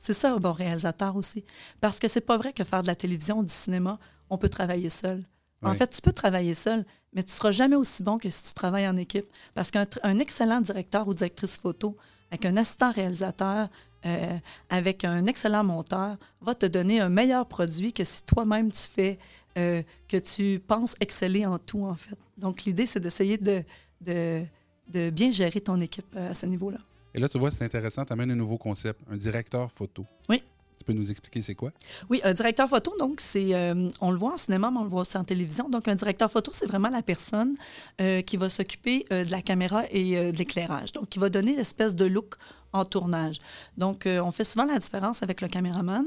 C'est 0.00 0.14
ça 0.14 0.34
un 0.34 0.38
bon 0.38 0.52
réalisateur 0.52 1.16
aussi. 1.16 1.44
Parce 1.80 1.98
que 1.98 2.06
c'est 2.06 2.20
pas 2.20 2.36
vrai 2.36 2.52
que 2.52 2.62
faire 2.62 2.82
de 2.82 2.86
la 2.86 2.94
télévision 2.94 3.38
ou 3.38 3.42
du 3.42 3.52
cinéma, 3.52 3.98
on 4.30 4.38
peut 4.38 4.48
travailler 4.48 4.90
seul. 4.90 5.22
En 5.64 5.74
fait, 5.74 5.88
tu 5.88 6.00
peux 6.00 6.12
travailler 6.12 6.54
seul, 6.54 6.84
mais 7.12 7.22
tu 7.22 7.30
ne 7.30 7.34
seras 7.34 7.52
jamais 7.52 7.76
aussi 7.76 8.02
bon 8.02 8.18
que 8.18 8.28
si 8.28 8.42
tu 8.44 8.54
travailles 8.54 8.88
en 8.88 8.96
équipe. 8.96 9.26
Parce 9.54 9.70
qu'un 9.70 10.18
excellent 10.18 10.60
directeur 10.60 11.08
ou 11.08 11.14
directrice 11.14 11.56
photo, 11.56 11.96
avec 12.30 12.44
un 12.46 12.56
assistant 12.56 12.90
réalisateur, 12.90 13.68
euh, 14.06 14.38
avec 14.68 15.04
un 15.04 15.24
excellent 15.26 15.64
monteur, 15.64 16.16
va 16.40 16.54
te 16.54 16.66
donner 16.66 17.00
un 17.00 17.08
meilleur 17.08 17.46
produit 17.46 17.92
que 17.92 18.04
si 18.04 18.24
toi-même 18.24 18.70
tu 18.70 18.82
fais, 18.82 19.16
euh, 19.56 19.82
que 20.08 20.16
tu 20.16 20.60
penses 20.60 20.94
exceller 21.00 21.46
en 21.46 21.58
tout, 21.58 21.84
en 21.84 21.94
fait. 21.94 22.18
Donc, 22.36 22.64
l'idée, 22.64 22.86
c'est 22.86 23.00
d'essayer 23.00 23.38
de, 23.38 23.62
de, 24.00 25.10
bien 25.10 25.30
gérer 25.30 25.60
ton 25.60 25.80
équipe 25.80 26.14
euh, 26.16 26.30
à 26.30 26.34
ce 26.34 26.46
niveau-là. 26.46 26.78
Et 27.14 27.20
là, 27.20 27.28
tu 27.28 27.38
vois, 27.38 27.50
c'est 27.50 27.64
intéressant, 27.64 28.04
tu 28.04 28.12
amènes 28.12 28.32
un 28.32 28.36
nouveau 28.36 28.58
concept, 28.58 29.00
un 29.08 29.16
directeur 29.16 29.70
photo. 29.70 30.04
Oui. 30.28 30.42
Tu 30.86 30.94
nous 30.94 31.10
expliquer 31.10 31.40
c'est 31.40 31.54
quoi? 31.54 31.72
Oui, 32.10 32.20
un 32.24 32.34
directeur 32.34 32.68
photo, 32.68 32.94
donc, 32.98 33.20
c'est, 33.20 33.54
euh, 33.54 33.88
on 34.00 34.10
le 34.10 34.18
voit 34.18 34.34
en 34.34 34.36
cinéma, 34.36 34.70
mais 34.70 34.78
on 34.78 34.82
le 34.82 34.88
voit 34.88 35.02
aussi 35.02 35.16
en 35.16 35.24
télévision. 35.24 35.68
Donc, 35.68 35.88
un 35.88 35.94
directeur 35.94 36.30
photo, 36.30 36.50
c'est 36.52 36.66
vraiment 36.66 36.90
la 36.90 37.02
personne 37.02 37.56
euh, 38.00 38.20
qui 38.20 38.36
va 38.36 38.50
s'occuper 38.50 39.06
euh, 39.10 39.24
de 39.24 39.30
la 39.30 39.40
caméra 39.40 39.84
et 39.90 40.32
de 40.32 40.36
l'éclairage. 40.36 40.92
Donc, 40.92 41.08
qui 41.08 41.18
va 41.18 41.30
donner 41.30 41.56
l'espèce 41.56 41.94
de 41.94 42.04
look 42.04 42.34
en 42.74 42.84
tournage. 42.84 43.38
Donc, 43.78 44.04
euh, 44.04 44.18
on 44.20 44.32
fait 44.32 44.42
souvent 44.44 44.66
la 44.66 44.78
différence 44.78 45.22
avec 45.22 45.40
le 45.40 45.48
caméraman 45.48 46.04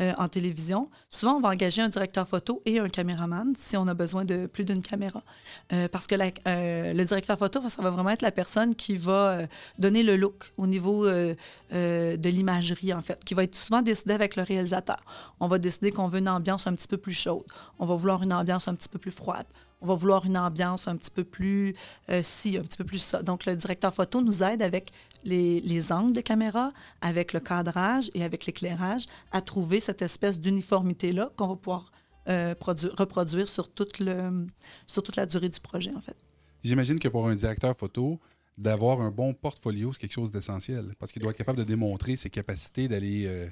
euh, 0.00 0.12
en 0.18 0.28
télévision. 0.28 0.90
Souvent, 1.08 1.36
on 1.36 1.40
va 1.40 1.50
engager 1.50 1.80
un 1.80 1.88
directeur 1.88 2.26
photo 2.26 2.60
et 2.66 2.80
un 2.80 2.88
caméraman 2.88 3.54
si 3.56 3.76
on 3.76 3.86
a 3.86 3.94
besoin 3.94 4.24
de 4.24 4.46
plus 4.46 4.64
d'une 4.64 4.82
caméra. 4.82 5.22
Euh, 5.72 5.86
parce 5.88 6.08
que 6.08 6.16
le 6.16 7.04
directeur 7.04 7.38
photo, 7.38 7.66
ça 7.68 7.82
va 7.82 7.90
vraiment 7.90 8.10
être 8.10 8.22
la 8.22 8.32
personne 8.32 8.74
qui 8.74 8.96
va 8.96 9.38
donner 9.78 10.02
le 10.02 10.16
look 10.16 10.52
au 10.56 10.66
niveau 10.66 11.06
de 11.08 12.28
l'imagerie, 12.28 12.92
en 12.92 13.00
fait, 13.00 13.24
qui 13.24 13.34
va 13.34 13.44
être 13.44 13.54
souvent 13.54 13.80
décidé 13.80 14.12
avec 14.12 14.34
le 14.34 14.42
réalisateur. 14.42 14.98
On 15.38 15.46
va 15.46 15.58
décider 15.58 15.92
qu'on 15.92 16.08
veut 16.08 16.18
une 16.18 16.28
ambiance 16.28 16.66
un 16.66 16.74
petit 16.74 16.88
peu 16.88 16.96
plus 16.96 17.14
chaude. 17.14 17.44
On 17.78 17.86
va 17.86 17.94
vouloir 17.94 18.22
une 18.24 18.32
ambiance 18.32 18.66
un 18.66 18.74
petit 18.74 18.88
peu 18.88 18.98
plus 18.98 19.12
froide 19.12 19.46
on 19.80 19.86
va 19.86 19.94
vouloir 19.94 20.26
une 20.26 20.36
ambiance 20.36 20.88
un 20.88 20.96
petit 20.96 21.12
peu 21.12 21.22
plus 21.22 21.72
si, 22.22 22.56
un 22.56 22.62
petit 22.62 22.78
peu 22.78 22.82
plus 22.82 22.98
ça. 22.98 23.22
Donc, 23.22 23.46
le 23.46 23.54
directeur 23.54 23.94
photo 23.94 24.20
nous 24.22 24.42
aide 24.42 24.60
avec 24.60 24.90
les, 25.24 25.92
angles 25.92 26.12
de 26.12 26.20
caméra, 26.20 26.72
avec 27.00 27.32
le 27.32 27.40
cadrage 27.40 28.10
et 28.14 28.24
avec 28.24 28.46
l'éclairage, 28.46 29.06
à 29.32 29.40
trouver 29.40 29.80
cette 29.80 30.02
espèce 30.02 30.40
d'uniformité-là 30.40 31.30
qu'on 31.36 31.48
va 31.48 31.56
pouvoir 31.56 31.92
euh, 32.28 32.54
reproduire 32.60 33.48
sur 33.48 33.70
toute, 33.72 33.98
la 34.00 35.26
durée 35.26 35.48
du 35.48 35.60
projet, 35.60 35.94
en 35.94 36.00
fait. 36.00 36.16
J'imagine 36.64 36.98
que 36.98 37.08
pour 37.08 37.28
un 37.28 37.34
directeur 37.34 37.76
photo, 37.76 38.18
d'avoir 38.56 39.00
un 39.00 39.10
bon 39.10 39.34
portfolio, 39.34 39.92
c'est 39.92 40.00
quelque 40.00 40.12
chose 40.12 40.32
d'essentiel, 40.32 40.94
parce 40.98 41.12
qu'il 41.12 41.22
doit 41.22 41.30
être 41.30 41.38
capable 41.38 41.58
de 41.58 41.64
démontrer 41.64 42.16
ses 42.16 42.30
capacités 42.30 42.88
d'aller... 42.88 43.24
Euh, 43.26 43.48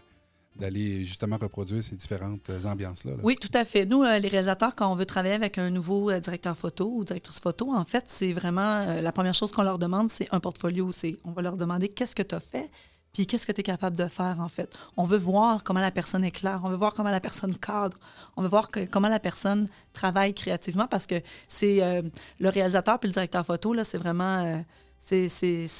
d'aller 0.58 1.04
justement 1.04 1.36
reproduire 1.36 1.82
ces 1.82 1.96
différentes 1.96 2.48
euh, 2.50 2.64
ambiances-là. 2.64 3.12
Oui, 3.22 3.36
tout 3.36 3.50
à 3.54 3.64
fait. 3.64 3.84
Nous, 3.84 4.02
euh, 4.02 4.18
les 4.18 4.28
réalisateurs, 4.28 4.74
quand 4.74 4.90
on 4.90 4.94
veut 4.94 5.06
travailler 5.06 5.34
avec 5.34 5.58
un 5.58 5.70
nouveau 5.70 6.10
euh, 6.10 6.20
directeur 6.20 6.56
photo 6.56 6.90
ou 6.90 7.04
directrice 7.04 7.40
photo, 7.40 7.72
en 7.74 7.84
fait, 7.84 8.04
c'est 8.08 8.32
vraiment 8.32 8.84
la 9.00 9.12
première 9.12 9.34
chose 9.34 9.52
qu'on 9.52 9.62
leur 9.62 9.78
demande, 9.78 10.10
c'est 10.10 10.28
un 10.32 10.40
portfolio. 10.40 10.92
C'est, 10.92 11.16
on 11.24 11.32
va 11.32 11.42
leur 11.42 11.56
demander 11.56 11.88
qu'est-ce 11.88 12.14
que 12.14 12.22
tu 12.22 12.34
as 12.34 12.40
fait, 12.40 12.70
puis 13.12 13.26
qu'est-ce 13.26 13.46
que 13.46 13.52
tu 13.52 13.60
es 13.60 13.64
capable 13.64 13.96
de 13.96 14.08
faire, 14.08 14.40
en 14.40 14.48
fait. 14.48 14.76
On 14.96 15.04
veut 15.04 15.18
voir 15.18 15.64
comment 15.64 15.80
la 15.80 15.90
personne 15.90 16.24
est 16.24 16.30
claire, 16.30 16.60
on 16.64 16.68
veut 16.68 16.76
voir 16.76 16.94
comment 16.94 17.10
la 17.10 17.20
personne 17.20 17.56
cadre, 17.58 17.98
on 18.36 18.42
veut 18.42 18.48
voir 18.48 18.70
comment 18.90 19.08
la 19.08 19.20
personne 19.20 19.68
travaille 19.92 20.34
créativement, 20.34 20.86
parce 20.86 21.06
que 21.06 21.16
c'est 21.48 22.02
le 22.40 22.48
réalisateur 22.48 22.98
puis 22.98 23.08
le 23.08 23.14
directeur 23.14 23.44
photo, 23.44 23.72
là, 23.72 23.84
c'est 23.84 23.98
vraiment... 23.98 24.62
c'est, 25.00 25.28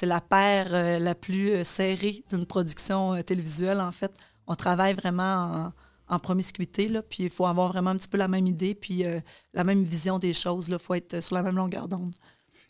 la 0.03 0.21
paire 0.21 0.99
la 0.99 1.15
plus 1.15 1.63
serrée 1.63 2.23
d'une 2.29 2.45
production 2.45 3.21
télévisuelle, 3.23 3.81
en 3.81 3.91
fait 3.91 4.11
on 4.47 4.55
travaille 4.55 4.93
vraiment 4.93 5.71
en, 6.07 6.19
promiscuité, 6.19 6.87
là, 6.87 7.01
puis 7.01 7.23
il 7.23 7.29
faut 7.29 7.45
avoir 7.45 7.67
vraiment 7.69 7.89
un 7.91 7.97
petit 7.97 8.07
peu 8.07 8.17
la 8.17 8.29
même 8.29 8.47
idée, 8.47 8.73
puis 8.73 9.05
euh, 9.05 9.19
la 9.53 9.63
même 9.63 9.83
vision 9.83 10.19
des 10.19 10.33
choses. 10.33 10.69
Il 10.69 10.79
faut 10.79 10.93
être 10.93 11.21
sur 11.21 11.35
la 11.35 11.43
même 11.43 11.57
longueur 11.57 11.87
d'onde. 11.87 12.15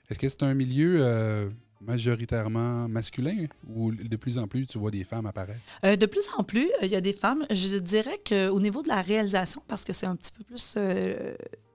Est-ce 0.09 0.19
que 0.19 0.27
c'est 0.27 0.43
un 0.43 0.53
milieu 0.53 0.97
euh, 0.99 1.49
majoritairement 1.81 2.87
masculin 2.87 3.47
ou 3.67 3.91
de 3.91 4.15
plus 4.15 4.37
en 4.37 4.47
plus 4.47 4.65
tu 4.65 4.77
vois 4.77 4.91
des 4.91 5.03
femmes 5.03 5.25
apparaître? 5.25 5.59
Euh, 5.85 5.95
de 5.95 6.05
plus 6.05 6.23
en 6.37 6.43
plus, 6.43 6.69
il 6.81 6.89
y 6.89 6.95
a 6.95 7.01
des 7.01 7.13
femmes. 7.13 7.45
Je 7.49 7.77
dirais 7.77 8.19
qu'au 8.27 8.59
niveau 8.59 8.81
de 8.81 8.87
la 8.87 9.01
réalisation, 9.01 9.61
parce 9.67 9.85
que 9.85 9.93
c'est 9.93 10.05
un 10.05 10.15
petit 10.15 10.31
peu 10.31 10.43
plus 10.43 10.75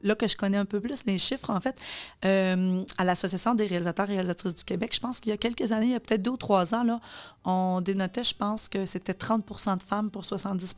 là 0.02 0.14
que 0.14 0.26
je 0.26 0.36
connais 0.36 0.58
un 0.58 0.64
peu 0.64 0.80
plus 0.80 1.04
les 1.06 1.18
chiffres, 1.18 1.50
en 1.50 1.60
fait, 1.60 1.80
euh, 2.24 2.84
à 2.98 3.04
l'Association 3.04 3.54
des 3.54 3.66
réalisateurs 3.66 4.10
et 4.10 4.14
réalisatrices 4.14 4.54
du 4.54 4.64
Québec, 4.64 4.92
je 4.94 5.00
pense 5.00 5.20
qu'il 5.20 5.30
y 5.30 5.32
a 5.32 5.36
quelques 5.36 5.72
années, 5.72 5.86
il 5.86 5.92
y 5.92 5.96
a 5.96 6.00
peut-être 6.00 6.22
deux 6.22 6.32
ou 6.32 6.36
trois 6.36 6.74
ans, 6.74 6.84
là, 6.84 7.00
on 7.44 7.80
dénotait, 7.80 8.24
je 8.24 8.34
pense 8.34 8.68
que 8.68 8.86
c'était 8.86 9.14
30 9.14 9.46
de 9.76 9.82
femmes 9.82 10.10
pour 10.10 10.24
70 10.24 10.74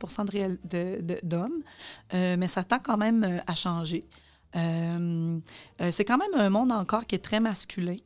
d'hommes, 1.23 1.63
euh, 2.13 2.35
mais 2.37 2.47
ça 2.47 2.63
tend 2.63 2.79
quand 2.79 2.97
même 2.97 3.23
euh, 3.23 3.37
à 3.47 3.55
changer. 3.55 4.03
c'est 4.53 6.05
quand 6.05 6.17
même 6.17 6.33
un 6.35 6.49
monde 6.49 6.71
encore 6.71 7.05
qui 7.05 7.15
est 7.15 7.23
très 7.23 7.39
masculin. 7.39 7.97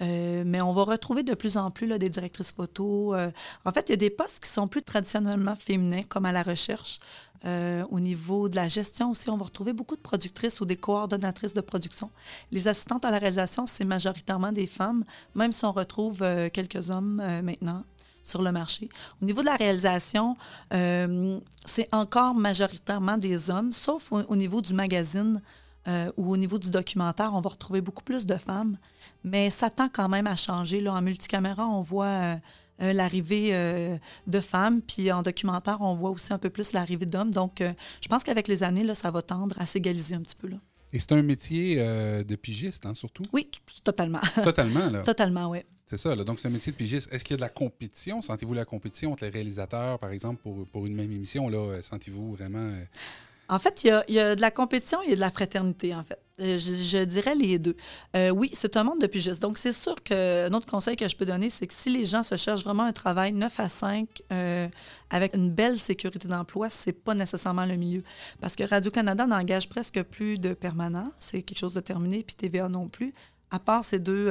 Mais 0.00 0.60
on 0.60 0.72
va 0.72 0.84
retrouver 0.84 1.22
de 1.22 1.34
plus 1.34 1.56
en 1.56 1.70
plus 1.70 1.86
des 1.98 2.08
directrices 2.08 2.52
photo. 2.52 3.14
en 3.16 3.72
fait, 3.72 3.88
il 3.88 3.90
y 3.90 3.94
a 3.94 3.96
des 3.96 4.10
postes 4.10 4.40
qui 4.40 4.48
sont 4.48 4.68
plus 4.68 4.82
traditionnellement 4.82 5.56
féminins, 5.56 6.02
comme 6.08 6.24
à 6.24 6.32
la 6.32 6.42
recherche. 6.42 7.00
Euh, 7.44 7.84
au 7.90 8.00
niveau 8.00 8.48
de 8.48 8.56
la 8.56 8.68
gestion 8.68 9.10
aussi, 9.10 9.30
on 9.30 9.36
va 9.36 9.44
retrouver 9.44 9.72
beaucoup 9.72 9.96
de 9.96 10.00
productrices 10.00 10.60
ou 10.60 10.64
des 10.64 10.76
coordonnatrices 10.76 11.54
de 11.54 11.60
production. 11.60 12.10
Les 12.50 12.66
assistantes 12.68 13.04
à 13.04 13.10
la 13.10 13.18
réalisation, 13.18 13.66
c'est 13.66 13.84
majoritairement 13.84 14.52
des 14.52 14.66
femmes, 14.66 15.04
même 15.34 15.52
si 15.52 15.64
on 15.64 15.72
retrouve 15.72 16.22
euh, 16.22 16.48
quelques 16.52 16.90
hommes 16.90 17.20
euh, 17.22 17.42
maintenant 17.42 17.84
sur 18.24 18.42
le 18.42 18.52
marché. 18.52 18.88
Au 19.22 19.24
niveau 19.24 19.40
de 19.40 19.46
la 19.46 19.56
réalisation, 19.56 20.36
c'est 20.70 21.88
encore 21.94 22.34
majoritairement 22.34 23.16
des 23.16 23.48
hommes, 23.48 23.72
sauf 23.72 24.12
au, 24.12 24.36
niveau 24.36 24.60
du 24.60 24.74
magazine. 24.74 25.40
euh, 25.88 26.10
ou 26.16 26.30
au 26.30 26.36
niveau 26.36 26.58
du 26.58 26.70
documentaire, 26.70 27.30
on 27.34 27.40
va 27.40 27.50
retrouver 27.50 27.80
beaucoup 27.80 28.04
plus 28.04 28.26
de 28.26 28.34
femmes. 28.34 28.76
Mais 29.24 29.50
ça 29.50 29.70
tend 29.70 29.88
quand 29.88 30.08
même 30.08 30.26
à 30.26 30.36
changer. 30.36 30.80
Là. 30.80 30.94
En 30.94 31.02
multicaméra, 31.02 31.66
on 31.66 31.82
voit 31.82 32.06
euh, 32.06 32.36
euh, 32.82 32.92
l'arrivée 32.92 33.52
de 34.26 34.40
femmes, 34.40 34.80
puis 34.82 35.10
en 35.12 35.22
documentaire, 35.22 35.78
on 35.80 35.94
voit 35.94 36.10
aussi 36.10 36.32
un 36.32 36.38
peu 36.38 36.50
plus 36.50 36.72
l'arrivée 36.72 37.06
d'hommes. 37.06 37.30
Donc, 37.30 37.60
je 37.60 38.08
pense 38.08 38.22
qu'avec 38.22 38.48
les 38.48 38.62
années, 38.62 38.84
là, 38.84 38.94
ça 38.94 39.10
va 39.10 39.22
tendre 39.22 39.60
à 39.60 39.66
s'égaliser 39.66 40.14
un 40.14 40.20
petit 40.20 40.36
peu. 40.36 40.48
Là. 40.48 40.56
Et 40.92 41.00
c'est 41.00 41.12
un 41.12 41.22
métier 41.22 41.76
de 41.76 42.36
pigiste, 42.36 42.86
hein, 42.86 42.94
surtout? 42.94 43.24
Oui, 43.32 43.50
totalement. 43.84 44.20
Totalement, 44.42 44.88
là. 44.90 45.02
totalement, 45.02 45.50
oui. 45.50 45.58
C'est 45.86 45.96
ça, 45.96 46.14
là. 46.14 46.22
donc 46.22 46.38
c'est 46.38 46.48
un 46.48 46.50
métier 46.50 46.70
de 46.70 46.76
pigiste. 46.76 47.10
Est-ce 47.12 47.24
qu'il 47.24 47.32
y 47.32 47.34
a 47.34 47.38
de 47.38 47.42
la 47.42 47.48
compétition? 47.48 48.20
Sentez-vous 48.20 48.52
la 48.52 48.66
compétition 48.66 49.12
entre 49.12 49.24
les 49.24 49.30
réalisateurs, 49.30 49.98
par 49.98 50.10
exemple, 50.10 50.42
pour, 50.42 50.66
pour 50.68 50.86
une 50.86 50.94
même 50.94 51.10
émission? 51.10 51.48
là 51.48 51.80
Sentez-vous 51.80 52.34
vraiment 52.34 52.70
en 53.48 53.58
fait, 53.58 53.82
il 53.82 54.02
y, 54.08 54.18
a, 54.18 54.34
de 54.34 54.40
la 54.40 54.50
compétition 54.50 55.00
et 55.02 55.14
de 55.14 55.20
la 55.20 55.30
fraternité, 55.30 55.94
en 55.94 56.02
fait. 56.02 56.18
Euh, 56.40 56.58
je, 56.58 57.02
dirais 57.04 57.34
les 57.34 57.58
deux. 57.58 57.76
Euh, 58.14 58.28
oui, 58.28 58.50
c'est 58.52 58.76
un 58.76 58.84
monde 58.84 59.00
de 59.00 59.06
pigistes. 59.06 59.40
Donc, 59.40 59.56
c'est 59.56 59.72
sûr 59.72 59.94
qu'un 60.02 60.52
autre 60.52 60.66
conseil 60.66 60.96
que 60.96 61.08
je 61.08 61.16
peux 61.16 61.24
donner, 61.24 61.48
c'est 61.48 61.66
que 61.66 61.74
si 61.74 61.90
les 61.90 62.04
gens 62.04 62.22
se 62.22 62.36
cherchent 62.36 62.62
vraiment 62.62 62.84
un 62.84 62.92
travail 62.92 63.32
9 63.32 63.60
à 63.60 63.68
5 63.68 64.06
euh, 64.32 64.68
avec 65.10 65.34
une 65.34 65.50
belle 65.50 65.78
sécurité 65.78 66.28
d'emploi, 66.28 66.68
c'est 66.68 66.92
pas 66.92 67.14
nécessairement 67.14 67.64
le 67.64 67.76
milieu. 67.76 68.02
Parce 68.40 68.54
que 68.54 68.64
Radio-Canada 68.64 69.26
n'engage 69.26 69.68
presque 69.68 70.02
plus 70.02 70.38
de 70.38 70.52
permanents. 70.52 71.10
C'est 71.16 71.42
quelque 71.42 71.58
chose 71.58 71.74
de 71.74 71.80
terminé, 71.80 72.22
puis 72.22 72.36
TVA 72.36 72.68
non 72.68 72.88
plus. 72.88 73.12
À 73.50 73.58
part 73.58 73.82
ces 73.82 73.98
deux 73.98 74.30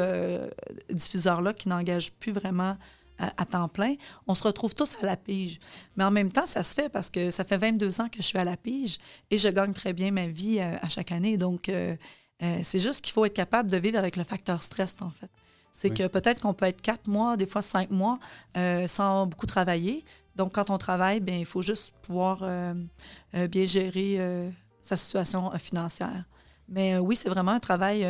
diffuseurs-là 0.91 1.51
qui 1.51 1.69
n'engagent 1.69 2.11
plus 2.13 2.31
vraiment 2.31 2.77
à, 3.19 3.45
temps 3.45 3.67
plein, 3.67 3.95
on 4.27 4.35
se 4.35 4.43
retrouve 4.43 4.73
tous 4.73 4.95
à 5.01 5.05
la 5.05 5.17
pige. 5.17 5.59
Mais 5.95 6.03
en 6.03 6.11
même 6.11 6.31
temps, 6.31 6.45
ça 6.45 6.63
se 6.63 6.73
fait 6.73 6.89
parce 6.89 7.09
que 7.09 7.31
ça 7.31 7.43
fait 7.43 7.57
22 7.57 8.01
ans 8.01 8.09
que 8.09 8.17
je 8.17 8.23
suis 8.23 8.37
à 8.37 8.43
la 8.43 8.57
pige 8.57 8.97
et 9.31 9.37
je 9.37 9.49
gagne 9.49 9.73
très 9.73 9.93
bien 9.93 10.11
ma 10.11 10.27
vie 10.27 10.59
euh, 10.59 10.77
à, 10.81 10.89
chaque 10.89 11.11
année. 11.11 11.37
Donc, 11.37 11.69
euh, 11.69 11.95
euh, 12.43 12.59
c'est 12.63 12.79
juste 12.79 13.01
qu'il 13.03 13.13
faut 13.13 13.25
être 13.25 13.33
capable 13.33 13.69
de 13.71 13.77
vivre 13.77 13.97
avec 13.97 14.15
le 14.15 14.23
facteur 14.23 14.61
stress, 14.63 14.95
en 15.01 15.09
fait. 15.09 15.29
C'est 15.71 15.91
que 15.91 16.07
peut-être 16.07 16.41
qu'on 16.41 16.55
peut 16.55 16.65
être 16.65 16.81
quatre 16.81 17.07
mois, 17.07 17.37
des 17.37 17.45
fois 17.45 17.61
cinq 17.61 17.91
mois, 17.91 18.17
sans 18.87 19.27
beaucoup 19.27 19.45
travailler. 19.45 20.03
Donc, 20.35 20.53
quand 20.55 20.71
on 20.71 20.79
travaille, 20.79 21.19
bien, 21.19 21.37
il 21.37 21.45
faut 21.45 21.61
juste 21.61 21.93
pouvoir 22.01 22.39
bien 23.31 23.65
gérer 23.65 24.51
sa 24.81 24.97
situation 24.97 25.51
financière. 25.59 26.23
Mais 26.67 26.97
oui, 26.97 27.15
c'est 27.15 27.29
vraiment 27.29 27.51
un 27.51 27.59
travail, 27.59 28.03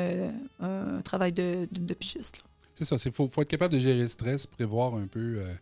un 0.62 1.02
travail 1.04 1.34
de, 1.34 1.67
de, 1.70 1.82
de 1.82 1.93
pigiste. 1.93 2.41
C'est 2.77 2.85
ça. 2.85 2.95
Il 3.03 3.11
faut, 3.11 3.25
être 3.25 3.47
capable 3.47 3.73
de 3.73 3.79
gérer 3.79 4.01
le 4.01 4.07
stress, 4.07 4.45
prévoir 4.45 4.93
un 4.95 5.07
peu. 5.07 5.39
Euh, 5.39 5.53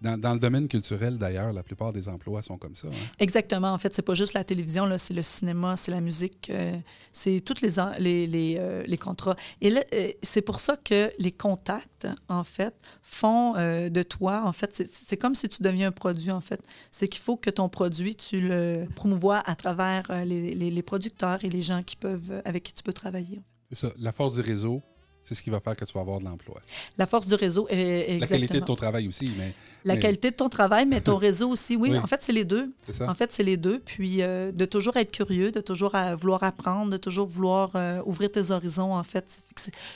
dans, 0.00 0.32
le 0.32 0.38
domaine 0.38 0.66
culturel, 0.66 1.16
d'ailleurs, 1.16 1.52
la 1.52 1.62
plupart 1.62 1.92
des 1.92 2.08
emplois 2.08 2.42
sont 2.42 2.58
comme 2.58 2.74
ça. 2.74 2.88
Hein. 2.88 3.06
Exactement. 3.18 3.72
En 3.72 3.78
fait, 3.78 3.94
c'est 3.94 4.02
pas 4.02 4.14
juste 4.14 4.32
la 4.32 4.44
télévision, 4.44 4.86
là, 4.86 4.98
c'est 4.98 5.14
le 5.14 5.22
cinéma, 5.22 5.76
c'est 5.76 5.90
la 5.90 6.00
musique, 6.00 6.50
euh, 6.50 6.76
c'est 7.12 7.40
tous 7.40 7.60
les, 7.60 7.70
les, 7.98 8.26
les, 8.26 8.56
euh, 8.58 8.82
les, 8.86 8.98
contrats. 8.98 9.36
Et 9.60 9.70
là, 9.70 9.82
c'est 10.22 10.42
pour 10.42 10.58
ça 10.60 10.76
que 10.76 11.10
les 11.18 11.32
contacts, 11.32 12.08
en 12.28 12.44
fait, 12.44 12.74
font 13.02 13.52
de 13.54 14.02
toi, 14.02 14.42
en 14.44 14.52
fait, 14.52 14.82
c'est 14.90 15.16
comme 15.16 15.34
si 15.34 15.48
tu 15.48 15.62
deviens 15.62 15.88
un 15.88 15.92
produit, 15.92 16.30
en 16.30 16.40
fait. 16.40 16.60
C'est 16.90 17.08
qu'il 17.08 17.22
faut 17.22 17.36
que 17.36 17.50
ton 17.50 17.68
produit, 17.68 18.16
tu 18.16 18.40
le 18.40 18.86
promouvois 18.96 19.42
à 19.46 19.54
travers 19.54 20.24
les, 20.24 20.54
les, 20.54 20.82
producteurs 20.82 21.44
et 21.44 21.50
les 21.50 21.62
gens 21.62 21.82
qui 21.82 21.96
peuvent, 21.96 22.42
avec 22.44 22.64
qui 22.64 22.72
tu 22.72 22.82
peux 22.82 22.94
travailler. 22.94 23.40
C'est 23.70 23.86
ça. 23.86 23.92
La 23.98 24.12
force 24.12 24.34
du 24.34 24.40
réseau, 24.40 24.82
c'est 25.30 25.36
ce 25.36 25.44
qui 25.44 25.50
va 25.50 25.60
faire 25.60 25.76
que 25.76 25.84
tu 25.84 25.92
vas 25.92 26.00
avoir 26.00 26.18
de 26.18 26.24
l'emploi. 26.24 26.60
La 26.98 27.06
force 27.06 27.28
du 27.28 27.36
réseau 27.36 27.68
est, 27.70 28.18
La 28.18 28.26
qualité 28.26 28.58
de 28.58 28.64
ton 28.64 28.74
travail 28.74 29.06
aussi. 29.06 29.32
Mais, 29.38 29.54
la 29.84 29.96
qualité 29.96 30.32
de 30.32 30.34
ton 30.34 30.48
travail, 30.48 30.86
mais 30.86 31.00
ton 31.00 31.18
réseau 31.18 31.50
aussi. 31.50 31.76
Oui, 31.76 31.96
en 31.96 32.08
fait, 32.08 32.20
c'est 32.24 32.32
les 32.32 32.44
deux. 32.44 32.72
Ça. 32.90 33.08
En 33.08 33.14
fait, 33.14 33.30
c'est 33.32 33.44
les 33.44 33.56
deux. 33.56 33.78
Puis 33.78 34.22
euh, 34.22 34.50
de 34.50 34.64
toujours 34.64 34.96
être 34.96 35.12
curieux, 35.12 35.52
de 35.52 35.60
toujours 35.60 35.94
vouloir 36.16 36.42
apprendre, 36.42 36.90
de 36.90 36.96
toujours 36.96 37.28
vouloir 37.28 37.70
euh, 37.76 38.02
ouvrir 38.06 38.32
tes 38.32 38.50
horizons, 38.50 38.92
en 38.92 39.04
fait. 39.04 39.44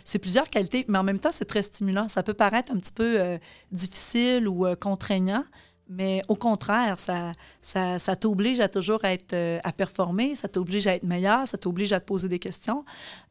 C'est 0.05 0.20
plusieurs 0.20 0.49
qualités, 0.49 0.85
mais 0.87 0.99
en 0.99 1.03
même 1.03 1.18
temps, 1.18 1.33
c'est 1.33 1.47
très 1.47 1.62
stimulant. 1.62 2.07
Ça 2.07 2.23
peut 2.23 2.35
paraître 2.35 2.70
un 2.70 2.77
petit 2.77 2.92
peu 2.92 3.16
euh, 3.18 3.37
difficile 3.73 4.47
ou 4.47 4.66
contraignant, 4.77 5.42
mais 5.88 6.23
au 6.29 6.35
contraire, 6.35 6.99
ça, 6.99 7.33
ça, 7.61 7.99
ça 7.99 8.16
t'oblige 8.16 8.61
à 8.61 8.68
toujours 8.68 9.05
être, 9.05 9.35
euh, 9.35 9.59
à 9.64 9.73
performer, 9.73 10.35
ça 10.35 10.49
t'oblige 10.49 10.87
à 10.87 10.94
être 10.94 11.03
meilleur, 11.03 11.47
ça 11.47 11.59
t'oblige 11.59 11.92
à 11.92 12.01
te 12.01 12.07
poser 12.07 12.27
des 12.29 12.38
questions. 12.38 12.85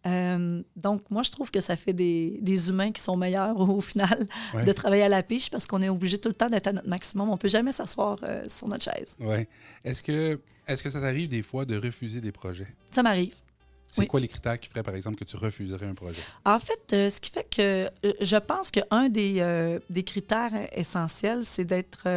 Euh, 0.05 0.61
donc, 0.75 1.01
moi, 1.09 1.23
je 1.23 1.31
trouve 1.31 1.49
que 1.49 1.61
ça 1.61 1.75
fait 1.75 1.93
des, 1.93 2.37
des 2.41 2.69
humains 2.69 2.91
qui 2.91 3.01
sont 3.01 3.17
meilleurs 3.17 3.59
au, 3.59 3.81
final 3.81 4.27
de 4.53 4.71
travailler 4.71 5.03
à 5.03 5.09
la 5.09 5.23
piche 5.23 5.49
parce 5.49 5.65
qu'on 5.65 5.81
est 5.81 5.89
obligé 5.89 6.19
tout 6.19 6.29
le 6.29 6.35
temps 6.35 6.49
d'être 6.49 6.67
à 6.67 6.73
notre 6.73 6.87
maximum. 6.87 7.29
On 7.29 7.33
ne 7.33 7.37
peut 7.37 7.49
jamais 7.49 7.71
s'asseoir 7.71 8.19
euh, 8.23 8.43
sur 8.47 8.67
notre 8.67 8.83
chaise. 8.83 9.15
Oui. 9.19 9.47
Est-ce 9.83 10.03
que, 10.03 10.39
est 10.67 10.81
que 10.81 10.89
ça 10.89 11.01
t'arrive 11.01 11.29
des 11.29 11.41
fois 11.41 11.65
de 11.65 11.75
refuser 11.75 12.21
des 12.21 12.31
projets? 12.31 12.67
Ça 12.91 13.01
m'arrive. 13.01 13.35
C'est 13.87 14.07
quoi 14.07 14.19
les 14.19 14.27
critères 14.27 14.59
qui 14.59 14.69
feraient, 14.69 14.81
par 14.81 14.95
exemple, 14.95 15.17
que 15.17 15.23
tu 15.23 15.37
refuserais 15.37 15.85
un 15.85 15.93
projet? 15.93 16.21
En 16.45 16.57
fait, 16.57 16.81
ce 16.89 17.19
qui 17.19 17.29
fait 17.29 17.47
que 17.47 17.87
je 18.21 18.37
pense 18.37 18.71
qu'un 18.71 19.07
des, 19.07 19.77
des 19.91 20.03
critères 20.03 20.51
essentiels, 20.75 21.45
c'est 21.45 21.63
d'être 21.63 22.07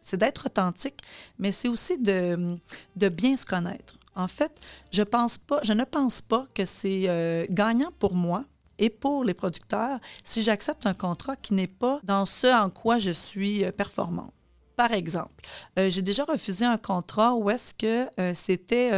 c'est 0.00 0.16
d'être 0.16 0.46
authentique, 0.46 1.00
mais 1.38 1.52
c'est 1.52 1.68
aussi 1.68 1.98
de, 1.98 2.56
bien 2.96 3.36
se 3.36 3.46
connaître. 3.46 3.98
En 4.16 4.28
fait, 4.28 4.52
je 4.92 5.02
ne 5.02 5.84
pense 5.84 6.20
pas 6.22 6.46
que 6.54 6.64
c'est 6.64 7.04
euh, 7.06 7.46
gagnant 7.50 7.92
pour 7.98 8.14
moi 8.14 8.44
et 8.78 8.90
pour 8.90 9.24
les 9.24 9.34
producteurs 9.34 9.98
si 10.24 10.42
j'accepte 10.42 10.86
un 10.86 10.94
contrat 10.94 11.36
qui 11.36 11.54
n'est 11.54 11.66
pas 11.66 12.00
dans 12.02 12.24
ce 12.24 12.46
en 12.46 12.70
quoi 12.70 12.98
je 12.98 13.12
suis 13.12 13.64
euh, 13.64 13.70
performante. 13.70 14.32
Par 14.76 14.92
exemple, 14.92 15.44
euh, 15.78 15.90
j'ai 15.90 16.02
déjà 16.02 16.24
refusé 16.24 16.64
un 16.64 16.78
contrat 16.78 17.34
où 17.34 17.50
est-ce 17.50 17.74
que 17.74 18.06
c'était 18.34 18.90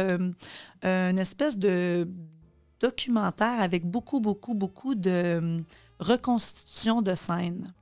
une 0.83 1.19
espèce 1.19 1.57
de 1.57 2.07
documentaire 2.79 3.61
avec 3.61 3.85
beaucoup, 3.85 4.19
beaucoup, 4.19 4.53
beaucoup 4.53 4.95
de 4.95 5.61
reconstitution 5.99 7.01
de 7.01 7.15
scènes. 7.15 7.73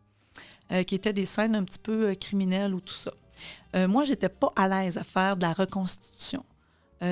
Euh, 0.71 0.84
qui 0.84 0.95
étaient 0.95 1.12
des 1.12 1.25
scènes 1.25 1.55
un 1.55 1.65
petit 1.65 1.79
peu 1.79 2.10
euh, 2.10 2.15
criminelles 2.15 2.73
ou 2.73 2.79
tout 2.79 2.93
ça. 2.93 3.12
Euh, 3.75 3.89
moi, 3.89 4.05
j'étais 4.05 4.29
pas 4.29 4.51
à 4.55 4.69
l'aise 4.69 4.97
à 4.97 5.03
faire 5.03 5.36
de 5.36 5.41
la 5.41 5.53
reconstitution. 5.53 6.45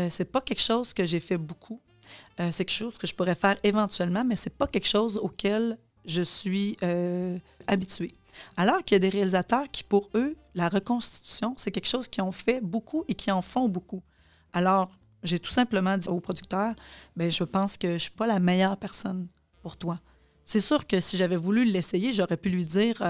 c'est 0.10 0.32
pas 0.32 0.40
quelque 0.40 0.62
chose 0.62 0.94
que 0.94 1.04
j'ai 1.04 1.20
fait 1.20 1.38
beaucoup. 1.38 1.82
c'est 2.38 2.64
quelque 2.64 2.78
chose 2.84 2.98
que 2.98 3.08
je 3.08 3.16
pourrais 3.16 3.36
faire 3.36 3.58
éventuellement, 3.64 4.24
mais 4.24 4.36
c'est 4.36 4.56
pas 4.56 4.68
quelque 4.68 4.88
chose 4.88 5.18
auquel 5.18 5.80
je 6.06 6.22
suis 6.22 6.78
habituée. 7.66 8.14
Alors 8.56 8.84
qu'il 8.84 8.96
y 8.96 8.98
a 8.98 9.00
des 9.00 9.10
réalisateurs 9.10 9.68
qui, 9.72 9.84
pour 9.84 10.10
eux, 10.14 10.38
la 10.54 10.70
reconstitution, 10.70 11.56
c'est 11.58 11.72
quelque 11.72 11.88
chose 11.88 12.08
qu'ils 12.08 12.24
ont 12.24 12.32
fait 12.32 12.62
beaucoup 12.62 13.04
et 13.08 13.16
qui 13.16 13.32
en 13.32 13.42
font 13.42 13.68
beaucoup. 13.68 14.04
Alors, 14.54 14.92
j'ai 15.24 15.40
tout 15.40 15.52
simplement 15.52 15.98
dit 15.98 16.08
au 16.08 16.20
producteur, 16.20 16.76
bien, 17.16 17.32
je 17.32 17.44
pense 17.44 17.76
que 17.76 17.94
je 17.94 18.04
suis 18.08 18.12
pas 18.22 18.28
la 18.28 18.40
meilleure 18.40 18.78
personne 18.78 19.28
pour 19.64 19.76
toi. 19.76 20.00
C'est 20.46 20.62
sûr 20.62 20.86
que 20.86 21.02
si 21.02 21.18
j'avais 21.18 21.36
voulu 21.36 21.66
l'essayer, 21.66 22.14
j'aurais 22.14 22.38
pu 22.38 22.50
lui 22.50 22.66
dire, 22.66 23.02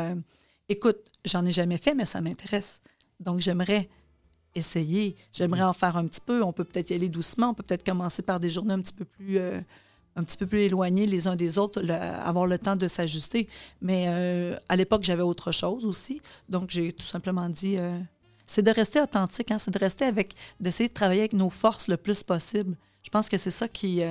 écoute, 0.70 0.98
j'en 1.26 1.46
ai 1.46 1.52
jamais 1.52 1.78
fait, 1.78 1.94
mais 1.94 2.06
ça 2.06 2.22
m'intéresse. 2.22 2.80
Donc, 3.20 3.40
j'aimerais 3.40 3.90
essayer. 4.56 5.16
J'aimerais 5.32 5.64
en 5.64 5.74
faire 5.74 5.98
un 5.98 6.06
petit 6.06 6.22
peu. 6.22 6.44
On 6.44 6.54
peut 6.54 6.64
peut-être 6.64 6.92
y 6.92 6.94
aller 6.94 7.10
doucement. 7.10 7.50
On 7.50 7.54
peut 7.54 7.64
peut-être 7.64 7.86
commencer 7.86 8.22
par 8.22 8.40
des 8.40 8.50
journées 8.50 8.74
un 8.74 8.82
petit 8.82 8.94
peu 8.94 9.06
plus, 9.06 9.38
euh, 9.38 9.60
un 10.16 10.24
petit 10.24 10.38
peu 10.38 10.46
plus 10.46 10.60
éloignées 10.60 11.06
les 11.06 11.28
uns 11.28 11.36
des 11.36 11.58
autres, 11.58 11.84
avoir 11.90 12.46
le 12.46 12.58
temps 12.58 12.76
de 12.76 12.88
s'ajuster. 12.88 13.48
Mais 13.82 14.06
euh, 14.08 14.56
à 14.70 14.76
l'époque, 14.76 15.04
j'avais 15.04 15.24
autre 15.24 15.52
chose 15.52 15.86
aussi. 15.86 16.22
Donc, 16.48 16.70
j'ai 16.70 16.94
tout 16.94 17.04
simplement 17.04 17.50
dit, 17.50 17.78
euh, 17.78 18.00
c'est 18.48 18.64
de 18.64 18.72
rester 18.72 19.02
authentique, 19.02 19.52
hein, 19.52 19.60
c'est 19.60 19.72
de 19.72 19.80
rester 19.80 20.06
avec, 20.06 20.34
d'essayer 20.60 20.90
de 20.90 20.94
travailler 20.94 21.22
avec 21.22 21.34
nos 21.34 21.50
forces 21.50 21.88
le 21.88 21.98
plus 21.98 22.24
possible. 22.24 22.76
Je 23.04 23.10
pense 23.10 23.30
que 23.30 23.38
c'est 23.38 23.52
ça 23.52 23.68
qui, 23.68 24.02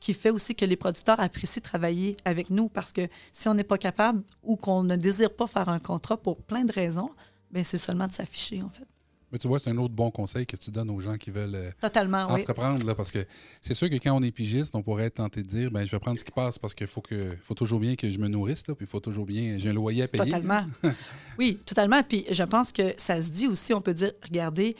qui 0.00 0.14
fait 0.14 0.30
aussi 0.30 0.54
que 0.54 0.64
les 0.64 0.76
producteurs 0.76 1.20
apprécient 1.20 1.62
travailler 1.62 2.16
avec 2.24 2.50
nous 2.50 2.68
parce 2.68 2.92
que 2.92 3.08
si 3.32 3.48
on 3.48 3.54
n'est 3.54 3.64
pas 3.64 3.78
capable 3.78 4.22
ou 4.42 4.56
qu'on 4.56 4.84
ne 4.84 4.96
désire 4.96 5.34
pas 5.34 5.46
faire 5.46 5.68
un 5.68 5.78
contrat 5.78 6.16
pour 6.16 6.42
plein 6.42 6.64
de 6.64 6.72
raisons, 6.72 7.10
bien, 7.50 7.64
c'est 7.64 7.78
seulement 7.78 8.06
de 8.06 8.14
s'afficher, 8.14 8.62
en 8.62 8.68
fait. 8.68 8.86
Mais 9.30 9.38
tu 9.38 9.46
vois, 9.46 9.58
c'est 9.58 9.68
un 9.68 9.76
autre 9.76 9.94
bon 9.94 10.10
conseil 10.10 10.46
que 10.46 10.56
tu 10.56 10.70
donnes 10.70 10.88
aux 10.88 11.00
gens 11.00 11.16
qui 11.16 11.30
veulent 11.30 11.54
euh, 11.54 11.70
Totalement, 11.80 12.24
entreprendre. 12.24 12.86
Là, 12.86 12.94
parce 12.94 13.12
que 13.12 13.18
c'est 13.60 13.74
sûr 13.74 13.90
que 13.90 13.96
quand 13.96 14.12
on 14.12 14.22
est 14.22 14.30
pigiste, 14.30 14.74
on 14.74 14.82
pourrait 14.82 15.04
être 15.04 15.16
tenté 15.16 15.42
de 15.42 15.48
dire 15.48 15.70
ben, 15.70 15.84
je 15.84 15.90
vais 15.90 15.98
prendre 15.98 16.18
ce 16.18 16.24
qui 16.24 16.30
passe 16.30 16.58
parce 16.58 16.72
qu'il 16.72 16.86
faut, 16.86 17.02
que, 17.02 17.36
faut 17.42 17.54
toujours 17.54 17.78
bien 17.78 17.94
que 17.94 18.08
je 18.08 18.18
me 18.18 18.28
nourrisse, 18.28 18.66
là, 18.66 18.74
puis 18.74 18.86
il 18.86 18.88
faut 18.88 19.00
toujours 19.00 19.26
bien. 19.26 19.58
J'ai 19.58 19.68
un 19.68 19.74
loyer 19.74 20.04
à 20.04 20.08
payer. 20.08 20.24
Totalement. 20.24 20.64
oui, 21.38 21.58
totalement. 21.66 22.02
Puis 22.02 22.24
je 22.30 22.42
pense 22.42 22.72
que 22.72 22.94
ça 22.96 23.20
se 23.20 23.28
dit 23.28 23.46
aussi, 23.46 23.74
on 23.74 23.82
peut 23.82 23.94
dire 23.94 24.12
regardez, 24.24 24.76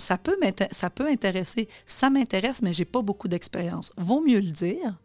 ça 0.00 0.18
peut, 0.18 0.36
ça 0.72 0.90
peut 0.90 1.06
intéresser. 1.06 1.68
Ça 1.86 2.10
m'intéresse, 2.10 2.62
mais 2.62 2.72
j'ai 2.72 2.84
pas 2.84 3.02
beaucoup 3.02 3.28
d'expérience. 3.28 3.90
Vaut 3.96 4.22
mieux 4.22 4.40
le 4.40 4.50
dire. 4.50 4.98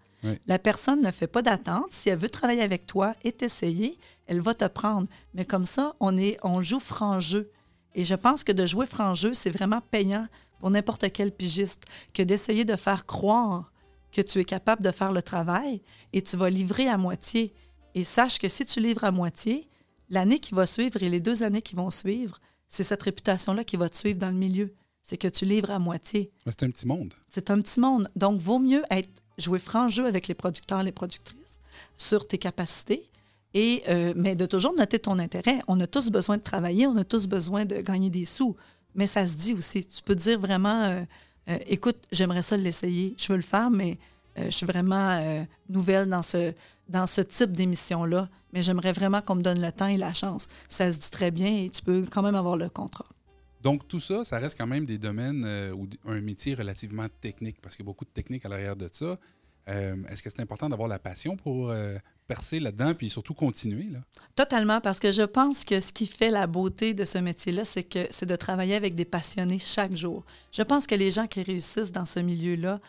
La 0.47 0.57
personne 0.57 1.01
ne 1.01 1.11
fait 1.11 1.27
pas 1.27 1.41
d'attente. 1.41 1.89
Si 1.91 2.09
elle 2.09 2.17
veut 2.17 2.29
travailler 2.29 2.63
avec 2.63 2.87
toi 2.87 3.13
et 3.23 3.31
t'essayer, 3.31 3.97
elle 4.27 4.41
va 4.41 4.53
te 4.53 4.65
prendre. 4.65 5.07
Mais 5.33 5.45
comme 5.45 5.65
ça, 5.65 5.95
on, 5.99 6.17
est, 6.17 6.37
on 6.43 6.61
joue 6.61 6.79
franc 6.79 7.19
jeu. 7.19 7.51
Et 7.93 8.03
je 8.03 8.15
pense 8.15 8.43
que 8.43 8.51
de 8.51 8.65
jouer 8.65 8.85
franc 8.85 9.13
jeu, 9.13 9.33
c'est 9.33 9.49
vraiment 9.49 9.81
payant 9.81 10.27
pour 10.59 10.69
n'importe 10.69 11.11
quel 11.11 11.31
pigiste 11.31 11.83
que 12.13 12.23
d'essayer 12.23 12.65
de 12.65 12.75
faire 12.75 13.05
croire 13.05 13.71
que 14.11 14.21
tu 14.21 14.39
es 14.39 14.45
capable 14.45 14.83
de 14.83 14.91
faire 14.91 15.11
le 15.11 15.21
travail 15.21 15.81
et 16.13 16.21
tu 16.21 16.37
vas 16.37 16.49
livrer 16.49 16.87
à 16.87 16.97
moitié. 16.97 17.53
Et 17.93 18.03
sache 18.03 18.39
que 18.39 18.49
si 18.49 18.65
tu 18.65 18.79
livres 18.79 19.03
à 19.03 19.11
moitié, 19.11 19.69
l'année 20.09 20.39
qui 20.39 20.53
va 20.53 20.65
suivre 20.65 21.01
et 21.03 21.09
les 21.09 21.19
deux 21.19 21.43
années 21.43 21.61
qui 21.61 21.75
vont 21.75 21.91
suivre, 21.91 22.39
c'est 22.67 22.83
cette 22.83 23.03
réputation-là 23.03 23.63
qui 23.63 23.77
va 23.77 23.89
te 23.89 23.97
suivre 23.97 24.19
dans 24.19 24.29
le 24.29 24.35
milieu 24.35 24.73
c'est 25.05 25.17
que 25.17 25.27
tu 25.27 25.45
livres 25.45 25.69
à 25.69 25.77
moitié. 25.77 26.31
C'est 26.47 26.63
un 26.63 26.71
petit 26.71 26.87
monde. 26.87 27.13
C'est 27.29 27.51
un 27.51 27.61
petit 27.61 27.79
monde. 27.79 28.09
Donc, 28.15 28.39
vaut 28.39 28.57
mieux 28.57 28.81
être 28.89 29.21
jouer 29.37 29.59
franc 29.59 29.87
jeu 29.87 30.07
avec 30.07 30.27
les 30.27 30.33
producteurs 30.33 30.81
et 30.81 30.83
les 30.83 30.91
productrices 30.91 31.59
sur 31.95 32.25
tes 32.25 32.39
capacités. 32.39 33.03
Et, 33.53 33.83
euh, 33.87 34.13
mais 34.15 34.33
de 34.33 34.47
toujours 34.47 34.73
noter 34.73 34.97
ton 34.97 35.19
intérêt. 35.19 35.59
On 35.67 35.79
a 35.79 35.85
tous 35.85 36.09
besoin 36.09 36.37
de 36.37 36.41
travailler, 36.41 36.87
on 36.87 36.97
a 36.97 37.03
tous 37.03 37.27
besoin 37.27 37.65
de 37.65 37.75
gagner 37.81 38.09
des 38.09 38.25
sous. 38.25 38.55
Mais 38.95 39.05
ça 39.05 39.27
se 39.27 39.35
dit 39.35 39.53
aussi. 39.53 39.85
Tu 39.85 40.01
peux 40.01 40.15
dire 40.15 40.39
vraiment, 40.39 40.85
euh, 40.85 41.03
euh, 41.49 41.57
écoute, 41.67 41.97
j'aimerais 42.11 42.41
ça 42.41 42.57
l'essayer, 42.57 43.13
je 43.19 43.31
veux 43.31 43.37
le 43.37 43.43
faire, 43.43 43.69
mais 43.69 43.99
je 44.37 44.49
suis 44.49 44.65
vraiment 44.65 45.45
nouvelle 45.69 46.09
dans 46.09 46.23
ce, 46.23 46.51
dans 46.89 47.05
ce 47.05 47.21
type 47.21 47.51
d'émission-là. 47.51 48.27
Mais 48.53 48.63
j'aimerais 48.63 48.91
vraiment 48.91 49.21
qu'on 49.21 49.35
me 49.35 49.43
donne 49.43 49.61
le 49.61 49.71
temps 49.71 49.87
et 49.87 49.97
la 49.97 50.13
chance. 50.13 50.49
Ça 50.67 50.91
se 50.91 50.97
dit 50.97 51.11
très 51.11 51.29
bien 51.29 51.63
et 51.63 51.69
tu 51.69 51.81
peux 51.83 52.05
quand 52.11 52.23
même 52.23 52.35
avoir 52.35 52.57
le 52.57 52.67
contrat. 52.67 53.05
Donc, 53.65 53.87
tout 53.87 53.99
ça, 53.99 54.23
ça 54.23 54.37
reste 54.37 54.55
quand 54.59 54.67
même 54.67 54.85
des 54.85 54.99
domaines 54.99 55.43
ou 55.73 55.89
un 56.07 56.21
métier 56.21 56.53
relativement 56.53 57.07
technique, 57.19 57.59
parce 57.63 57.75
qu'il 57.75 57.83
y 57.83 57.87
a 57.87 57.89
beaucoup 57.91 58.05
de 58.05 58.11
technique 58.11 58.45
à 58.45 58.49
l'arrière 58.49 58.75
de 58.75 58.87
ça. 58.91 59.17
Est-ce 59.65 60.21
que 60.21 60.29
c'est 60.29 60.39
important 60.39 60.69
d'avoir 60.69 60.87
la 60.87 60.99
passion 60.99 61.35
pour 61.35 61.73
percer 62.27 62.59
là-dedans, 62.59 62.93
puis 62.93 63.09
surtout 63.09 63.33
continuer. 63.33 63.85
Là? 63.91 63.99
Totalement, 64.35 64.81
parce 64.81 64.99
que 64.99 65.11
je 65.11 65.23
pense 65.23 65.65
que 65.65 65.79
ce 65.79 65.91
qui 65.91 66.05
fait 66.05 66.29
la 66.29 66.45
beauté 66.45 66.93
de 66.93 67.05
ce 67.05 67.17
métier-là, 67.17 67.65
c'est 67.65 67.83
que 67.83 68.05
c'est 68.11 68.27
de 68.27 68.35
travailler 68.35 68.75
avec 68.75 68.93
des 68.93 69.05
passionnés 69.05 69.57
chaque 69.57 69.95
jour. 69.95 70.23
Je 70.51 70.61
pense 70.61 70.85
que 70.85 70.93
les 70.93 71.09
gens 71.09 71.25
qui 71.25 71.41
réussissent 71.41 71.91
dans 71.91 72.05
ce 72.05 72.19
milieu-là 72.19 72.79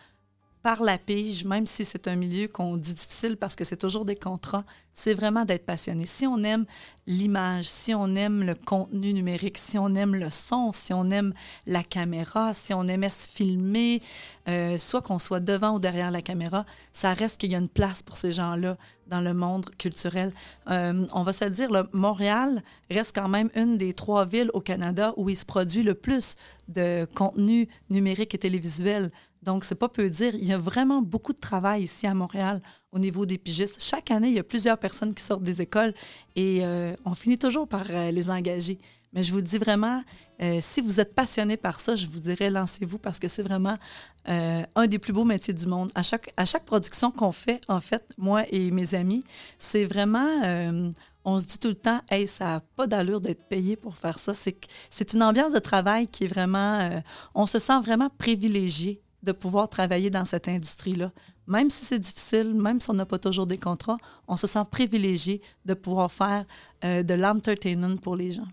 par 0.67 0.83
la 0.83 0.97
pige, 0.97 1.45
même 1.45 1.65
si 1.65 1.85
c'est 1.85 2.09
un 2.09 2.17
milieu 2.17 2.49
qu'on 2.49 2.75
dit 2.75 2.93
difficile 2.93 3.37
parce 3.37 3.55
que 3.55 3.63
c'est 3.63 3.77
toujours 3.77 4.03
des 4.03 4.17
contrats, 4.17 4.65
c'est 4.93 5.13
vraiment 5.13 5.45
d'être 5.45 5.65
passionné. 5.65 6.05
Si 6.05 6.27
on 6.27 6.43
aime 6.43 6.65
l'image, 7.05 7.69
si 7.69 7.95
on 7.95 8.13
aime 8.15 8.43
le 8.43 8.53
contenu 8.53 9.13
numérique, 9.13 9.59
si 9.59 9.77
on 9.77 9.95
aime 9.95 10.13
le 10.13 10.29
son, 10.29 10.73
si 10.73 10.91
on 10.91 11.09
aime 11.09 11.33
la 11.67 11.83
caméra, 11.83 12.53
si 12.53 12.73
on 12.73 12.85
aimait 12.85 13.07
se 13.07 13.29
filmer, 13.29 14.01
euh, 14.49 14.77
soit 14.77 15.01
qu'on 15.01 15.19
soit 15.19 15.39
devant 15.39 15.75
ou 15.75 15.79
derrière 15.79 16.11
la 16.11 16.21
caméra, 16.21 16.65
ça 16.91 17.13
reste 17.13 17.39
qu'il 17.39 17.53
y 17.53 17.55
a 17.55 17.59
une 17.59 17.69
place 17.69 18.03
pour 18.03 18.17
ces 18.17 18.33
gens-là 18.33 18.75
dans 19.07 19.21
le 19.21 19.33
monde 19.33 19.69
culturel. 19.77 20.31
Euh, 20.69 21.05
on 21.13 21.21
va 21.21 21.31
se 21.31 21.45
le 21.45 21.51
dire, 21.51 21.69
Montréal 21.93 22.61
reste 22.91 23.15
quand 23.15 23.29
même 23.29 23.49
une 23.55 23.77
des 23.77 23.93
trois 23.93 24.25
villes 24.25 24.51
au 24.53 24.59
Canada 24.59 25.13
où 25.15 25.29
il 25.29 25.37
se 25.37 25.45
produit 25.45 25.83
le 25.83 25.93
plus 25.93 26.35
de 26.67 27.05
contenu 27.15 27.69
numérique 27.89 28.35
et 28.35 28.37
télévisuel. 28.37 29.11
Donc, 29.47 29.63
c'est 29.63 29.75
pas 29.75 29.87
peu 29.87 30.09
dire. 30.09 30.35
Il 30.35 30.43
y 30.43 30.51
a 30.51 30.57
vraiment 30.57 31.01
beaucoup 31.01 31.31
de 31.31 31.39
travail 31.39 31.83
ici 31.83 32.05
à 32.05 32.13
Montréal 32.13 32.61
au 32.91 32.99
niveau 32.99 33.25
des 33.25 33.37
pigistes. 33.37 33.81
Chaque 33.81 34.11
année, 34.11 34.27
il 34.27 34.33
y 34.33 34.39
a 34.39 34.43
plusieurs 34.43 34.77
personnes 34.77 35.13
qui 35.13 35.23
sortent 35.23 35.41
des 35.41 35.61
écoles 35.61 35.93
et 36.35 36.65
euh, 36.65 36.91
on 37.05 37.13
finit 37.13 37.37
toujours 37.37 37.65
par 37.65 37.85
euh, 37.89 38.11
les 38.11 38.29
engager. 38.29 38.77
Mais 39.13 39.23
je 39.23 39.31
vous 39.31 39.39
dis 39.39 39.57
vraiment, 39.57 40.03
euh, 40.41 40.59
si 40.61 40.81
vous 40.81 40.99
êtes 40.99 41.15
passionné 41.15 41.55
par 41.55 41.79
ça, 41.79 41.95
je 41.95 42.07
vous 42.07 42.19
dirais 42.19 42.49
lancez-vous 42.49 42.99
parce 42.99 43.19
que 43.19 43.29
c'est 43.29 43.41
vraiment 43.41 43.77
un 44.25 44.87
des 44.87 44.99
plus 44.99 45.13
beaux 45.13 45.23
métiers 45.23 45.53
du 45.53 45.65
monde. 45.65 45.89
À 45.95 46.03
chaque, 46.03 46.33
à 46.35 46.43
chaque 46.43 46.65
production 46.65 47.09
qu'on 47.09 47.31
fait, 47.31 47.61
en 47.69 47.79
fait, 47.79 48.03
moi 48.17 48.43
et 48.51 48.69
mes 48.71 48.95
amis, 48.95 49.23
c'est 49.59 49.85
vraiment 49.85 50.91
on 51.23 51.39
se 51.39 51.45
dit 51.45 51.59
tout 51.59 51.69
le 51.69 51.75
temps, 51.75 52.01
hey, 52.09 52.27
ça 52.27 52.45
n'a 52.45 52.59
pas 52.75 52.87
d'allure 52.87 53.21
d'être 53.21 53.47
payé 53.47 53.77
pour 53.77 53.95
faire 53.95 54.19
ça. 54.19 54.33
C'est 54.33 55.13
une 55.13 55.23
ambiance 55.23 55.53
de 55.53 55.59
travail 55.59 56.09
qui 56.09 56.25
est 56.25 56.27
vraiment. 56.27 56.89
on 57.33 57.45
se 57.45 57.59
sent 57.59 57.79
vraiment 57.79 58.09
privilégié 58.09 59.01
de 59.23 59.31
pouvoir 59.31 59.67
travailler 59.67 60.09
dans 60.09 60.25
cette 60.25 60.47
industrie-là. 60.47 61.11
Même 61.47 61.69
si 61.69 61.85
c'est 61.85 61.99
difficile, 61.99 62.53
même 62.53 62.79
si 62.79 62.89
on 62.89 62.93
n'a 62.93 63.05
pas 63.05 63.19
toujours 63.19 63.47
des 63.47 63.57
contrats, 63.57 63.97
on 64.27 64.35
se 64.35 64.47
sent 64.47 64.63
privilégié 64.69 65.41
de 65.65 65.73
pouvoir 65.73 66.11
faire 66.11 66.45
euh, 66.83 67.03
de 67.03 67.13
l'entertainment 67.13 67.97
pour 67.97 68.15
les 68.15 68.31
gens. 68.31 68.47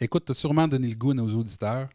Écoute, 0.00 0.24
tu 0.26 0.32
as 0.32 0.34
sûrement 0.34 0.66
donné 0.66 0.88
le 0.88 0.96
goût 0.96 1.12
à 1.12 1.14
nos 1.14 1.28
auditeurs, 1.28 1.88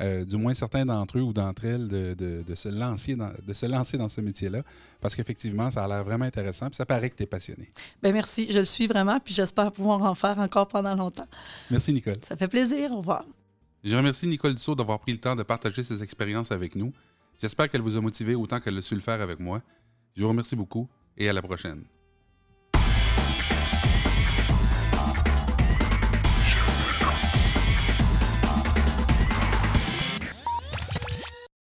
euh, 0.00 0.24
du 0.24 0.36
moins 0.36 0.54
certains 0.54 0.86
d'entre 0.86 1.18
eux 1.18 1.22
ou 1.22 1.32
d'entre 1.32 1.64
elles, 1.64 1.88
de, 1.88 2.54
se 2.54 2.68
lancer 2.68 3.16
dans, 3.16 3.32
de 3.44 3.52
se 3.52 3.66
lancer 3.66 3.98
dans 3.98 4.08
ce 4.08 4.20
métier-là, 4.20 4.62
parce 5.00 5.16
qu'effectivement, 5.16 5.70
ça 5.70 5.84
a 5.84 5.88
l'air 5.88 6.04
vraiment 6.04 6.24
intéressant, 6.24 6.68
puis 6.68 6.76
ça 6.76 6.86
paraît 6.86 7.10
que 7.10 7.16
tu 7.16 7.24
es 7.24 7.26
passionné. 7.26 7.68
Bien, 8.02 8.12
merci, 8.12 8.46
je 8.50 8.60
le 8.60 8.64
suis 8.64 8.86
vraiment, 8.86 9.18
puis 9.18 9.34
j'espère 9.34 9.72
pouvoir 9.72 10.02
en 10.02 10.14
faire 10.14 10.38
encore 10.38 10.68
pendant 10.68 10.94
longtemps. 10.94 11.26
Merci, 11.70 11.92
Nicole. 11.92 12.16
Ça 12.26 12.36
fait 12.36 12.48
plaisir, 12.48 12.92
au 12.92 12.98
revoir. 12.98 13.24
Je 13.82 13.96
remercie 13.96 14.26
Nicole 14.26 14.54
Dussault 14.54 14.74
d'avoir 14.74 15.00
pris 15.00 15.12
le 15.12 15.18
temps 15.18 15.34
de 15.34 15.42
partager 15.42 15.82
ses 15.82 16.02
expériences 16.02 16.52
avec 16.52 16.76
nous. 16.76 16.92
J'espère 17.40 17.70
qu'elle 17.70 17.80
vous 17.80 17.96
a 17.96 18.00
motivé 18.02 18.34
autant 18.34 18.60
qu'elle 18.60 18.76
a 18.76 18.82
su 18.82 18.94
le 18.94 19.00
faire 19.00 19.22
avec 19.22 19.40
moi. 19.40 19.62
Je 20.14 20.22
vous 20.22 20.28
remercie 20.28 20.56
beaucoup 20.56 20.88
et 21.16 21.28
à 21.28 21.32
la 21.32 21.40
prochaine. 21.40 21.84